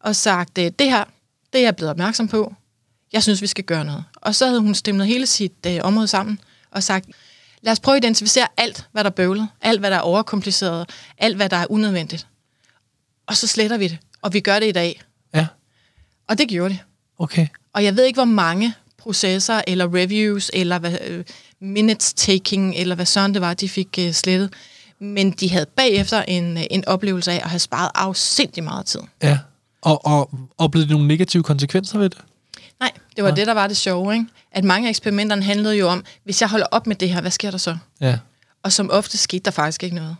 [0.00, 1.04] og sagt, øh, det her,
[1.52, 2.54] det er jeg blevet opmærksom på,
[3.12, 4.04] jeg synes, vi skal gøre noget.
[4.16, 7.06] Og så havde hun stemlet hele sit øh, område sammen, og sagt,
[7.62, 10.90] lad os prøve at identificere alt, hvad der er bøvlet, alt, hvad der er overkompliceret,
[11.18, 12.26] alt, hvad der er unødvendigt.
[13.26, 15.02] Og så sletter vi det, og vi gør det i dag.
[15.34, 15.46] Ja.
[16.28, 16.78] Og det gjorde de.
[17.18, 17.46] Okay.
[17.72, 21.24] Og jeg ved ikke, hvor mange processer, eller reviews, eller hvad, øh,
[21.60, 24.52] minutes taking, eller hvad sådan det var, de fik øh, slettet.
[24.98, 29.00] Men de havde bagefter en, øh, en oplevelse af at have sparet afsindig meget tid.
[29.22, 29.38] Ja.
[29.82, 32.18] Og, og oplevede nogle negative konsekvenser ved det?
[32.80, 34.26] Nej, det var det, der var det sjove, ikke?
[34.52, 37.30] At mange af eksperimenterne handlede jo om, hvis jeg holder op med det her, hvad
[37.30, 37.76] sker der så?
[38.00, 38.18] Ja.
[38.62, 40.16] Og som ofte skete der faktisk ikke noget.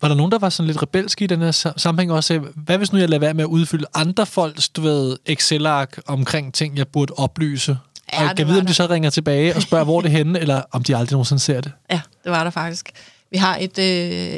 [0.00, 2.38] Var der nogen, der var sådan lidt rebelske i den her sam- sammenhæng også?
[2.54, 6.54] Hvad hvis nu jeg lader være med at udfylde andre folks, du ved, Excel-ark omkring
[6.54, 7.78] ting, jeg burde oplyse?
[8.12, 10.16] Ja, og jeg kan vide, om de så ringer tilbage og spørger, hvor det er
[10.18, 11.72] henne, eller om de aldrig nogensinde ser det.
[11.90, 12.90] Ja, det var der faktisk.
[13.30, 13.84] Vi har et, øh,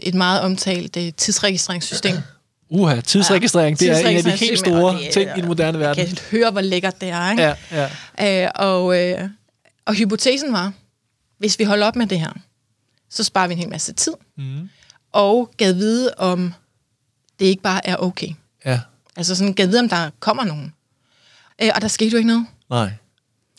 [0.03, 2.17] et meget omtalt øh, tidsregistreringssystem.
[2.71, 5.87] Uha, tidsregistrering, det er en af de helt store det ting i den moderne Jeg
[5.89, 6.07] verden.
[6.07, 7.43] kan høre, hvor lækkert det er, ikke?
[7.43, 8.45] Ja, ja.
[8.45, 9.29] Øh, og, øh,
[9.87, 10.73] og hypotesen var,
[11.39, 12.31] hvis vi holder op med det her,
[13.11, 14.69] så sparer vi en hel masse tid, Mm.
[15.13, 16.55] og gav vide, om
[17.39, 18.29] det ikke bare er okay.
[18.65, 18.81] Ja,
[19.17, 20.73] Altså sådan, gav vide, om der kommer nogen.
[21.63, 22.47] Øh, og der skete jo ikke noget.
[22.71, 22.91] nej.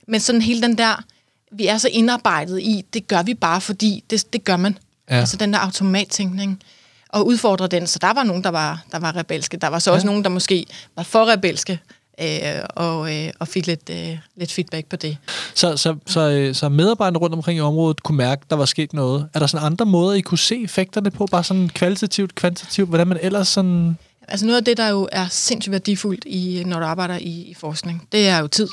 [0.08, 1.04] Men sådan hele den der,
[1.52, 4.78] vi er så indarbejdet i, det gør vi bare, fordi det, det gør man.
[5.10, 5.16] Ja.
[5.16, 6.64] Altså den der automattænkning.
[7.10, 7.88] Og udfordre den.
[7.88, 9.58] Så der var nogen, der var, der var rebelske.
[9.58, 11.80] Der var så også nogen, der måske var for rebelske.
[12.22, 15.18] Øh, og, øh, og fik lidt, øh, lidt feedback på det.
[15.54, 18.66] Så, så, så, øh, så medarbejderne rundt omkring i området kunne mærke, at der var
[18.66, 19.30] sket noget.
[19.34, 21.26] Er der sådan andre måder, I kunne se effekterne på?
[21.26, 22.90] Bare sådan kvalitativt, kvantitativt?
[22.90, 23.98] Hvordan man ellers sådan...
[24.28, 27.54] Altså noget af det, der jo er sindssygt værdifuldt, i, når du arbejder i, i
[27.54, 28.68] forskning, det er jo tid.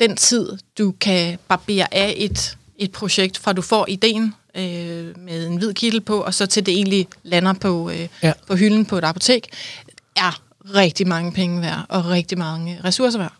[0.00, 5.46] Den tid, du kan barbere af et, et projekt, fra du får ideen øh, med
[5.46, 8.32] en hvid kittel på, og så til det egentlig lander på, øh, Ja.
[8.46, 9.46] på hylden på et apotek,
[10.16, 10.42] er
[10.74, 13.32] rigtig mange penge værd, og rigtig mange ressourcer værd.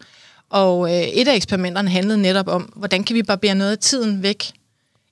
[0.51, 4.23] Og øh, et af eksperimenterne handlede netop om, hvordan kan vi barbere noget af tiden
[4.23, 4.45] væk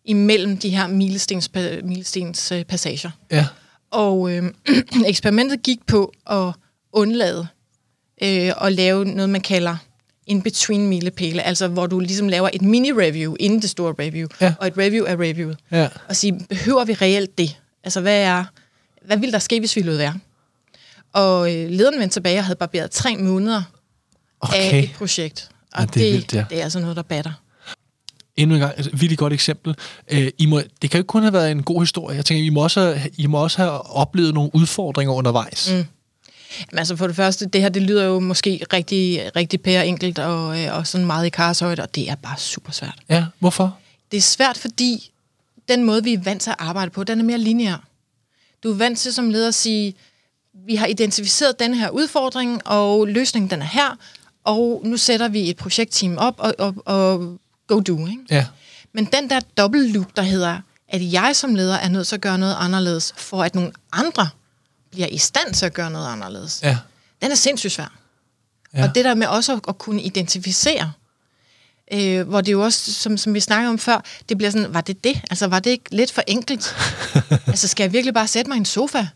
[0.05, 1.51] imellem de her milestens,
[1.85, 3.11] milestens øh, passager.
[3.31, 3.47] Ja.
[3.91, 4.43] Og øh,
[5.07, 6.53] eksperimentet gik på at
[6.93, 7.47] undlade
[8.23, 9.77] øh, at lave noget, man kalder
[10.27, 14.55] in between milepæle, altså hvor du ligesom laver et mini-review inden det store review, Ja.
[14.61, 15.57] og et review af reviewet.
[15.71, 15.89] Ja.
[16.09, 17.57] Og sige, behøver vi reelt det?
[17.85, 18.45] Altså, hvad er,
[19.07, 20.15] hvad ville der ske, hvis vi lod være?
[21.13, 23.63] Og øh, lederen vendte tilbage og havde barberet tre måneder
[24.41, 24.57] okay.
[24.73, 25.49] af et projekt.
[25.73, 26.45] Og Ja, det er vildt, ja.
[26.51, 27.33] det er altså noget, der batter.
[28.37, 29.75] Endnu en gang, altså, et virkelig godt eksempel.
[30.13, 32.17] Øh, I må, det kan jo ikke kun have været en god historie.
[32.17, 35.73] Jeg tænker, I må også, I må også have oplevet nogle udfordringer undervejs.
[35.73, 35.85] Mm.
[36.71, 40.19] Men altså for det første, det her, det lyder jo måske rigtig, rigtig pære enkelt
[40.19, 42.99] og, øh, og sådan meget i karshøjde, og det er bare super svært.
[43.09, 43.79] Ja, hvorfor?
[44.11, 45.11] Det er svært, fordi
[45.69, 47.85] den måde, vi er vant til at arbejde på, den er mere lineær.
[48.63, 49.95] Du er vant til som leder at sige,
[50.67, 53.99] vi har identificeret den her udfordring, og løsningen den er her,
[54.45, 58.23] og nu sætter vi et projektteam op, og, og, og go do, ikke?
[58.31, 58.47] Ja.
[58.93, 62.21] Men den der dobbelt loop, der hedder, at jeg som leder er nødt til at
[62.21, 64.29] gøre noget anderledes, for at nogle andre
[64.97, 66.79] bliver i stand til at gøre noget anderledes, Ja.
[67.23, 67.93] den er sindssygt svær.
[68.75, 68.83] Ja.
[68.89, 70.93] Og det der med også at, at kunne identificere,
[71.93, 74.81] øh, hvor det jo også, som, som vi snakkede om før, det bliver sådan, var
[74.81, 75.21] det det?
[75.31, 76.75] Altså, var det ikke lidt for enkelt?
[77.47, 79.07] altså, skal jeg virkelig bare sætte mig i en sofa?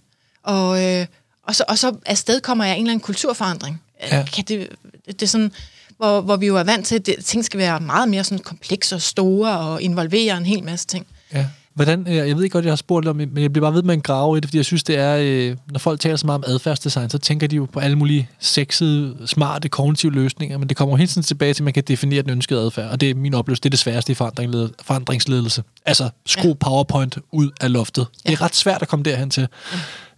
[0.42, 1.06] Og, øh,
[1.42, 3.82] og, så, og så afsted kommer jeg en eller anden kulturforandring.
[4.00, 4.16] Ja.
[4.16, 4.24] Ja.
[4.24, 4.68] Kan det,
[5.06, 5.52] det er sådan,
[5.96, 8.38] hvor, hvor vi jo er vant til, at det, ting skal være meget mere sådan
[8.44, 11.06] komplekse og store og involvere en hel masse ting.
[11.32, 11.46] Ja.
[11.74, 13.82] Hvordan, øh, jeg ved ikke godt, jeg har spurgt om, men jeg bliver bare ved
[13.82, 16.26] med en grave i det, fordi jeg synes, det er, øh, når folk taler så
[16.26, 20.68] meget om adfærdsdesign, så tænker de jo på alle mulige sexede, smarte, kognitive løsninger, men
[20.68, 23.00] det kommer jo hele tiden tilbage til, at man kan definere den ønskede adfærd, og
[23.00, 25.62] det er min oplevelse, det er det sværeste i forandringsled- forandringsledelse.
[25.86, 26.54] Altså, skru ja.
[26.54, 28.06] PowerPoint ud af loftet.
[28.24, 28.30] Ja.
[28.30, 29.48] Det er ret svært at komme derhen til.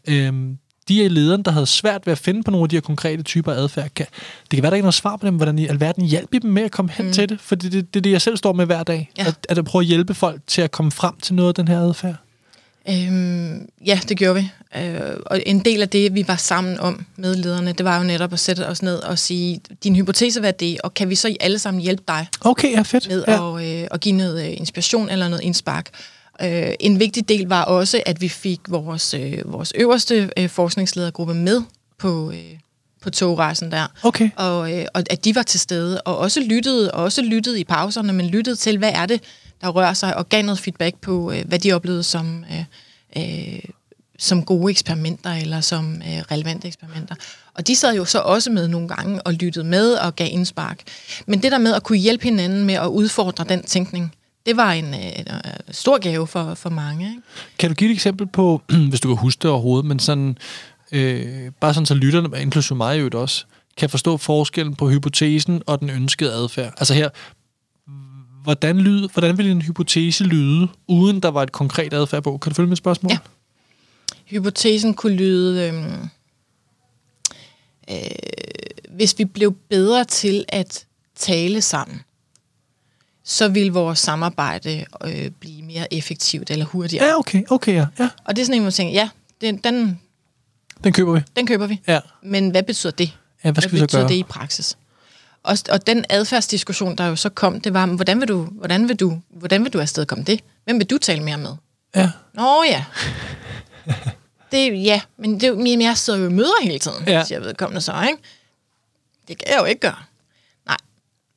[0.08, 0.12] Ja.
[0.12, 0.56] Øhm,
[0.88, 3.22] de er lederen, der havde svært ved at finde på nogle af de her konkrete
[3.22, 3.88] typer adfærd.
[3.94, 4.06] Kan,
[4.42, 6.38] det kan være, der ikke er noget svar på dem, hvordan i alverden hjælper I
[6.38, 7.12] dem med at komme hen mm.
[7.12, 9.10] til det, for det, det, det er det, jeg selv står med hver dag.
[9.18, 9.26] Ja.
[9.26, 11.68] At, at jeg prøver at hjælpe folk til at komme frem til noget af den
[11.68, 12.16] her adfærd.
[12.88, 14.50] Øhm, ja, det gjorde vi.
[14.76, 18.04] Øh, og en del af det, vi var sammen om med lederne, det var jo
[18.04, 21.14] netop at sætte os ned og sige, din hypotese, hvad er det, og kan vi
[21.14, 23.08] så alle sammen hjælpe dig Okay, ja, fedt.
[23.08, 23.58] med ja.
[23.58, 25.90] at, øh, at give noget øh, inspiration eller noget indspark.
[26.40, 31.34] Øh, en vigtig del var også, at vi fik vores, øh, vores øverste øh, forskningsledergruppe
[31.34, 31.62] med
[31.98, 32.58] på, øh,
[33.02, 33.86] på togrejsen der.
[34.02, 34.30] Okay.
[34.36, 37.64] Og, øh, og at de var til stede, og også lyttede, og også lyttede i
[37.64, 39.22] pauserne, men lyttede til, hvad er det,
[39.60, 42.64] der rører sig, og gav noget feedback på, øh, hvad de oplevede som, øh,
[43.16, 43.60] øh,
[44.18, 47.14] som gode eksperimenter, eller som øh, relevante eksperimenter.
[47.54, 50.82] Og de sad jo så også med nogle gange og lyttede med og gav indspark.
[51.26, 54.14] Men det der med at kunne hjælpe hinanden med at udfordre den tænkning,
[54.46, 57.08] det var en øh, en, øh, stor gave for, for mange.
[57.08, 57.22] Ikke?
[57.58, 60.38] Kan du give et eksempel på, hvis du kan huske det overhovedet, men sådan,
[60.92, 63.44] øh, bare sådan så lytterne, inklusive mig jo også,
[63.76, 66.74] kan forstå forskellen på hypotesen og den ønskede adfærd.
[66.78, 67.08] Altså her,
[68.42, 72.38] hvordan, lyde, hvordan vil en hypotese lyde, uden der var et konkret adfærd på?
[72.38, 73.12] Kan du følge mit spørgsmål?
[73.12, 73.18] Ja.
[74.24, 75.94] Hypotesen kunne lyde, øh,
[77.90, 78.00] øh,
[78.88, 80.86] hvis vi blev bedre til at
[81.16, 82.00] tale sammen,
[83.24, 87.06] så ville vores samarbejde øh, blive mere effektivt eller hurtigere.
[87.06, 87.86] Ja, okay, okay, ja.
[87.98, 88.08] ja.
[88.24, 89.08] Og det er sådan en, man tænker, ja,
[89.40, 90.00] den, den,
[90.84, 91.20] Den køber vi.
[91.36, 91.80] den køber vi.
[91.86, 92.00] Ja.
[92.22, 93.12] Men hvad betyder det?
[93.44, 94.08] Ja, hvad skal vi så betyder gøre?
[94.08, 94.76] det i praksis?
[95.42, 98.96] Og, og den adfærdsdiskussion, der jo så kom, det var, hvordan vil du, hvordan vil
[98.96, 100.40] du, hvordan vil du afsted komme det?
[100.64, 101.54] Hvem vil du tale mere med?
[101.96, 102.10] Ja.
[102.34, 102.84] Nå ja.
[104.52, 107.24] Det, ja, men det, men jeg sidder jo i møder hele tiden, ja.
[107.24, 108.22] siger vedkommende så, ikke?
[109.28, 110.02] Det kan jeg jo ikke gøre.
[110.66, 110.76] Nej.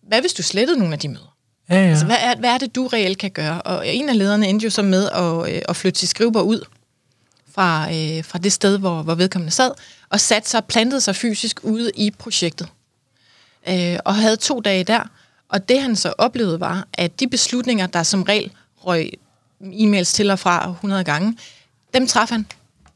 [0.01, 1.34] Hvad hvis du slettede nogle af de møder?
[1.69, 1.89] Ja, ja.
[1.89, 3.61] Altså, hvad er, hvad er det, du reelt kan gøre?
[3.61, 6.65] Og en af lederne endte jo så med at, øh, at flytte sit skrivebord ud
[7.55, 9.71] fra, øh, fra det sted, hvor, hvor vedkommende sad,
[10.09, 12.67] og satte sig og plantede sig fysisk ude i projektet.
[13.69, 15.01] Øh, og havde to dage der.
[15.49, 19.11] Og det han så oplevede var, at de beslutninger, der som regel røg
[19.61, 21.37] e-mails til og fra 100 gange,
[21.93, 22.45] dem traf han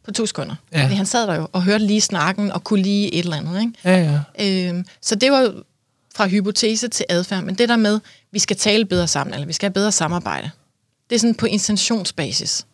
[0.05, 0.55] på to sekunder.
[0.71, 0.83] Ja.
[0.83, 3.61] Fordi han sad der jo og hørte lige snakken og kunne lige et eller andet.
[3.61, 3.73] Ikke?
[3.83, 4.69] Ja, ja.
[4.69, 5.53] Øhm, så det var
[6.15, 7.99] fra hypotese til adfærd, men det der med,
[8.31, 10.49] vi skal tale bedre sammen, eller vi skal have bedre samarbejde,
[11.09, 12.65] det er sådan på intentionsbasis.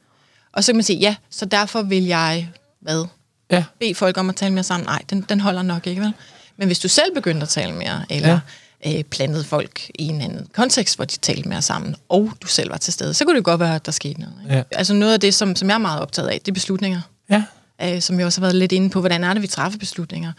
[0.54, 2.50] Og så kan man sige, ja, så derfor vil jeg,
[2.82, 3.06] hvad,
[3.52, 3.64] Ja.
[3.80, 4.86] bede folk om at tale mere sammen.
[4.86, 6.14] Nej, den, den holder nok ikke, vel?
[6.58, 8.40] Men hvis du selv begyndte at tale mere, eller
[8.86, 8.98] ja.
[8.98, 12.72] øh, plantede folk i en anden kontekst, hvor de talte mere sammen, og du selv
[12.72, 14.36] var til stede, så kunne det godt være, at der skete noget.
[14.44, 14.56] Ikke?
[14.56, 14.64] Ja.
[14.72, 17.02] Altså noget af det, som, som jeg er meget optaget af, det er beslutninger.
[17.30, 17.44] Ja.
[17.82, 20.32] øh, som jeg også har været lidt inde på, hvordan er det, vi træffer beslutninger.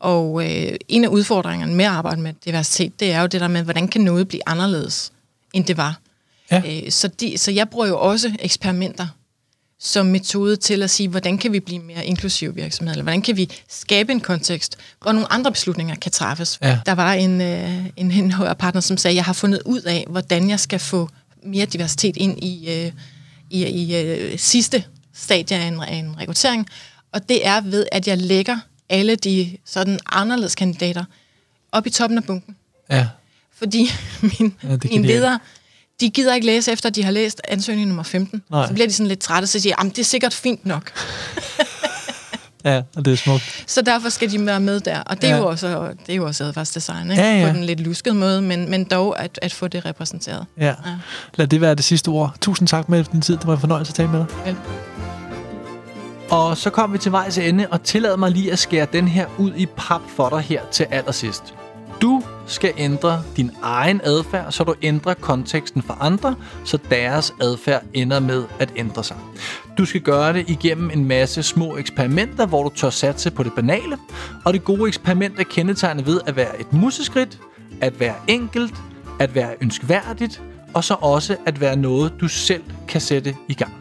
[0.00, 3.48] Og øh, en af udfordringerne med at arbejde med diversitet, det er jo det der
[3.48, 5.12] med, hvordan kan noget blive anderledes,
[5.52, 6.00] end det var.
[6.50, 6.62] Ja.
[6.66, 9.06] Øh, så, de, så jeg bruger jo også eksperimenter
[9.82, 13.36] som metode til at sige, hvordan kan vi blive mere inklusiv virksomhed, eller hvordan kan
[13.36, 16.58] vi skabe en kontekst, hvor nogle andre beslutninger kan træffes.
[16.62, 16.78] Ja.
[16.86, 20.50] Der var en, øh, en, en HR-partner, som sagde, jeg har fundet ud af, hvordan
[20.50, 21.08] jeg skal få
[21.44, 22.92] mere diversitet ind i, øh,
[23.50, 24.84] i, i øh, sidste
[25.14, 26.68] stadie af en, af en rekruttering,
[27.12, 28.58] og det er ved, at jeg lægger
[28.90, 31.04] alle de sådan anderledes kandidater
[31.72, 32.56] op i toppen af bunken.
[32.90, 33.06] Ja.
[33.58, 33.90] Fordi
[34.22, 35.38] min, Ja, ja, kan mine
[36.00, 38.42] de gider ikke læse efter, de har læst ansøgning nummer 15.
[38.50, 38.66] Nej.
[38.66, 40.92] Så bliver de sådan lidt trætte, så siger de, "Jamen, det er sikkert fint nok.
[42.64, 43.64] Ja, og det er smukt.
[43.66, 45.00] Så derfor skal de være med der.
[45.00, 45.40] Og det er, Ja.
[45.40, 47.22] jo, også, det er jo også adfærdsdesign, ikke?
[47.22, 47.46] Ja, ja.
[47.46, 50.46] på den lidt luskede måde, men, men dog at, at få det repræsenteret.
[50.58, 50.74] Ja.
[51.34, 52.34] Lad det være det sidste ord.
[52.40, 53.36] Tusind tak med din tid.
[53.36, 54.26] Det var en fornøjelse at tale med dig.
[54.46, 54.56] Vel?
[56.30, 59.26] Og så kom vi til vejs ende, og tillad mig lige at skære den her
[59.38, 61.54] ud i pap for dig her til allersidst.
[62.02, 67.82] Du skal ændre din egen adfærd, så du ændrer konteksten for andre, så deres adfærd
[67.94, 69.16] ender med at ændre sig.
[69.78, 73.52] Du skal gøre det igennem en masse små eksperimenter, hvor du tør satse på det
[73.56, 73.98] banale.
[74.44, 77.38] Og det gode eksperiment er kendetegnet ved at være et museskridt,
[77.80, 78.74] at være enkelt,
[79.18, 80.42] at være ønskværdigt,
[80.74, 83.72] og så også at være noget, du selv kan sætte i gang.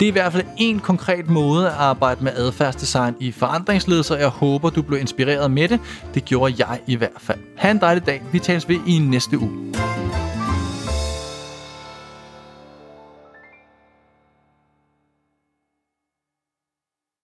[0.00, 4.20] Det er i hvert fald en konkret måde at arbejde med adfærdsdesign i forandringsledelse, og
[4.20, 5.80] jeg håber, du blev inspireret med det.
[6.14, 7.38] Det gjorde jeg i hvert fald.
[7.56, 8.22] Ha' en dejlig dag.
[8.32, 9.95] Vi tales ved i næste uge.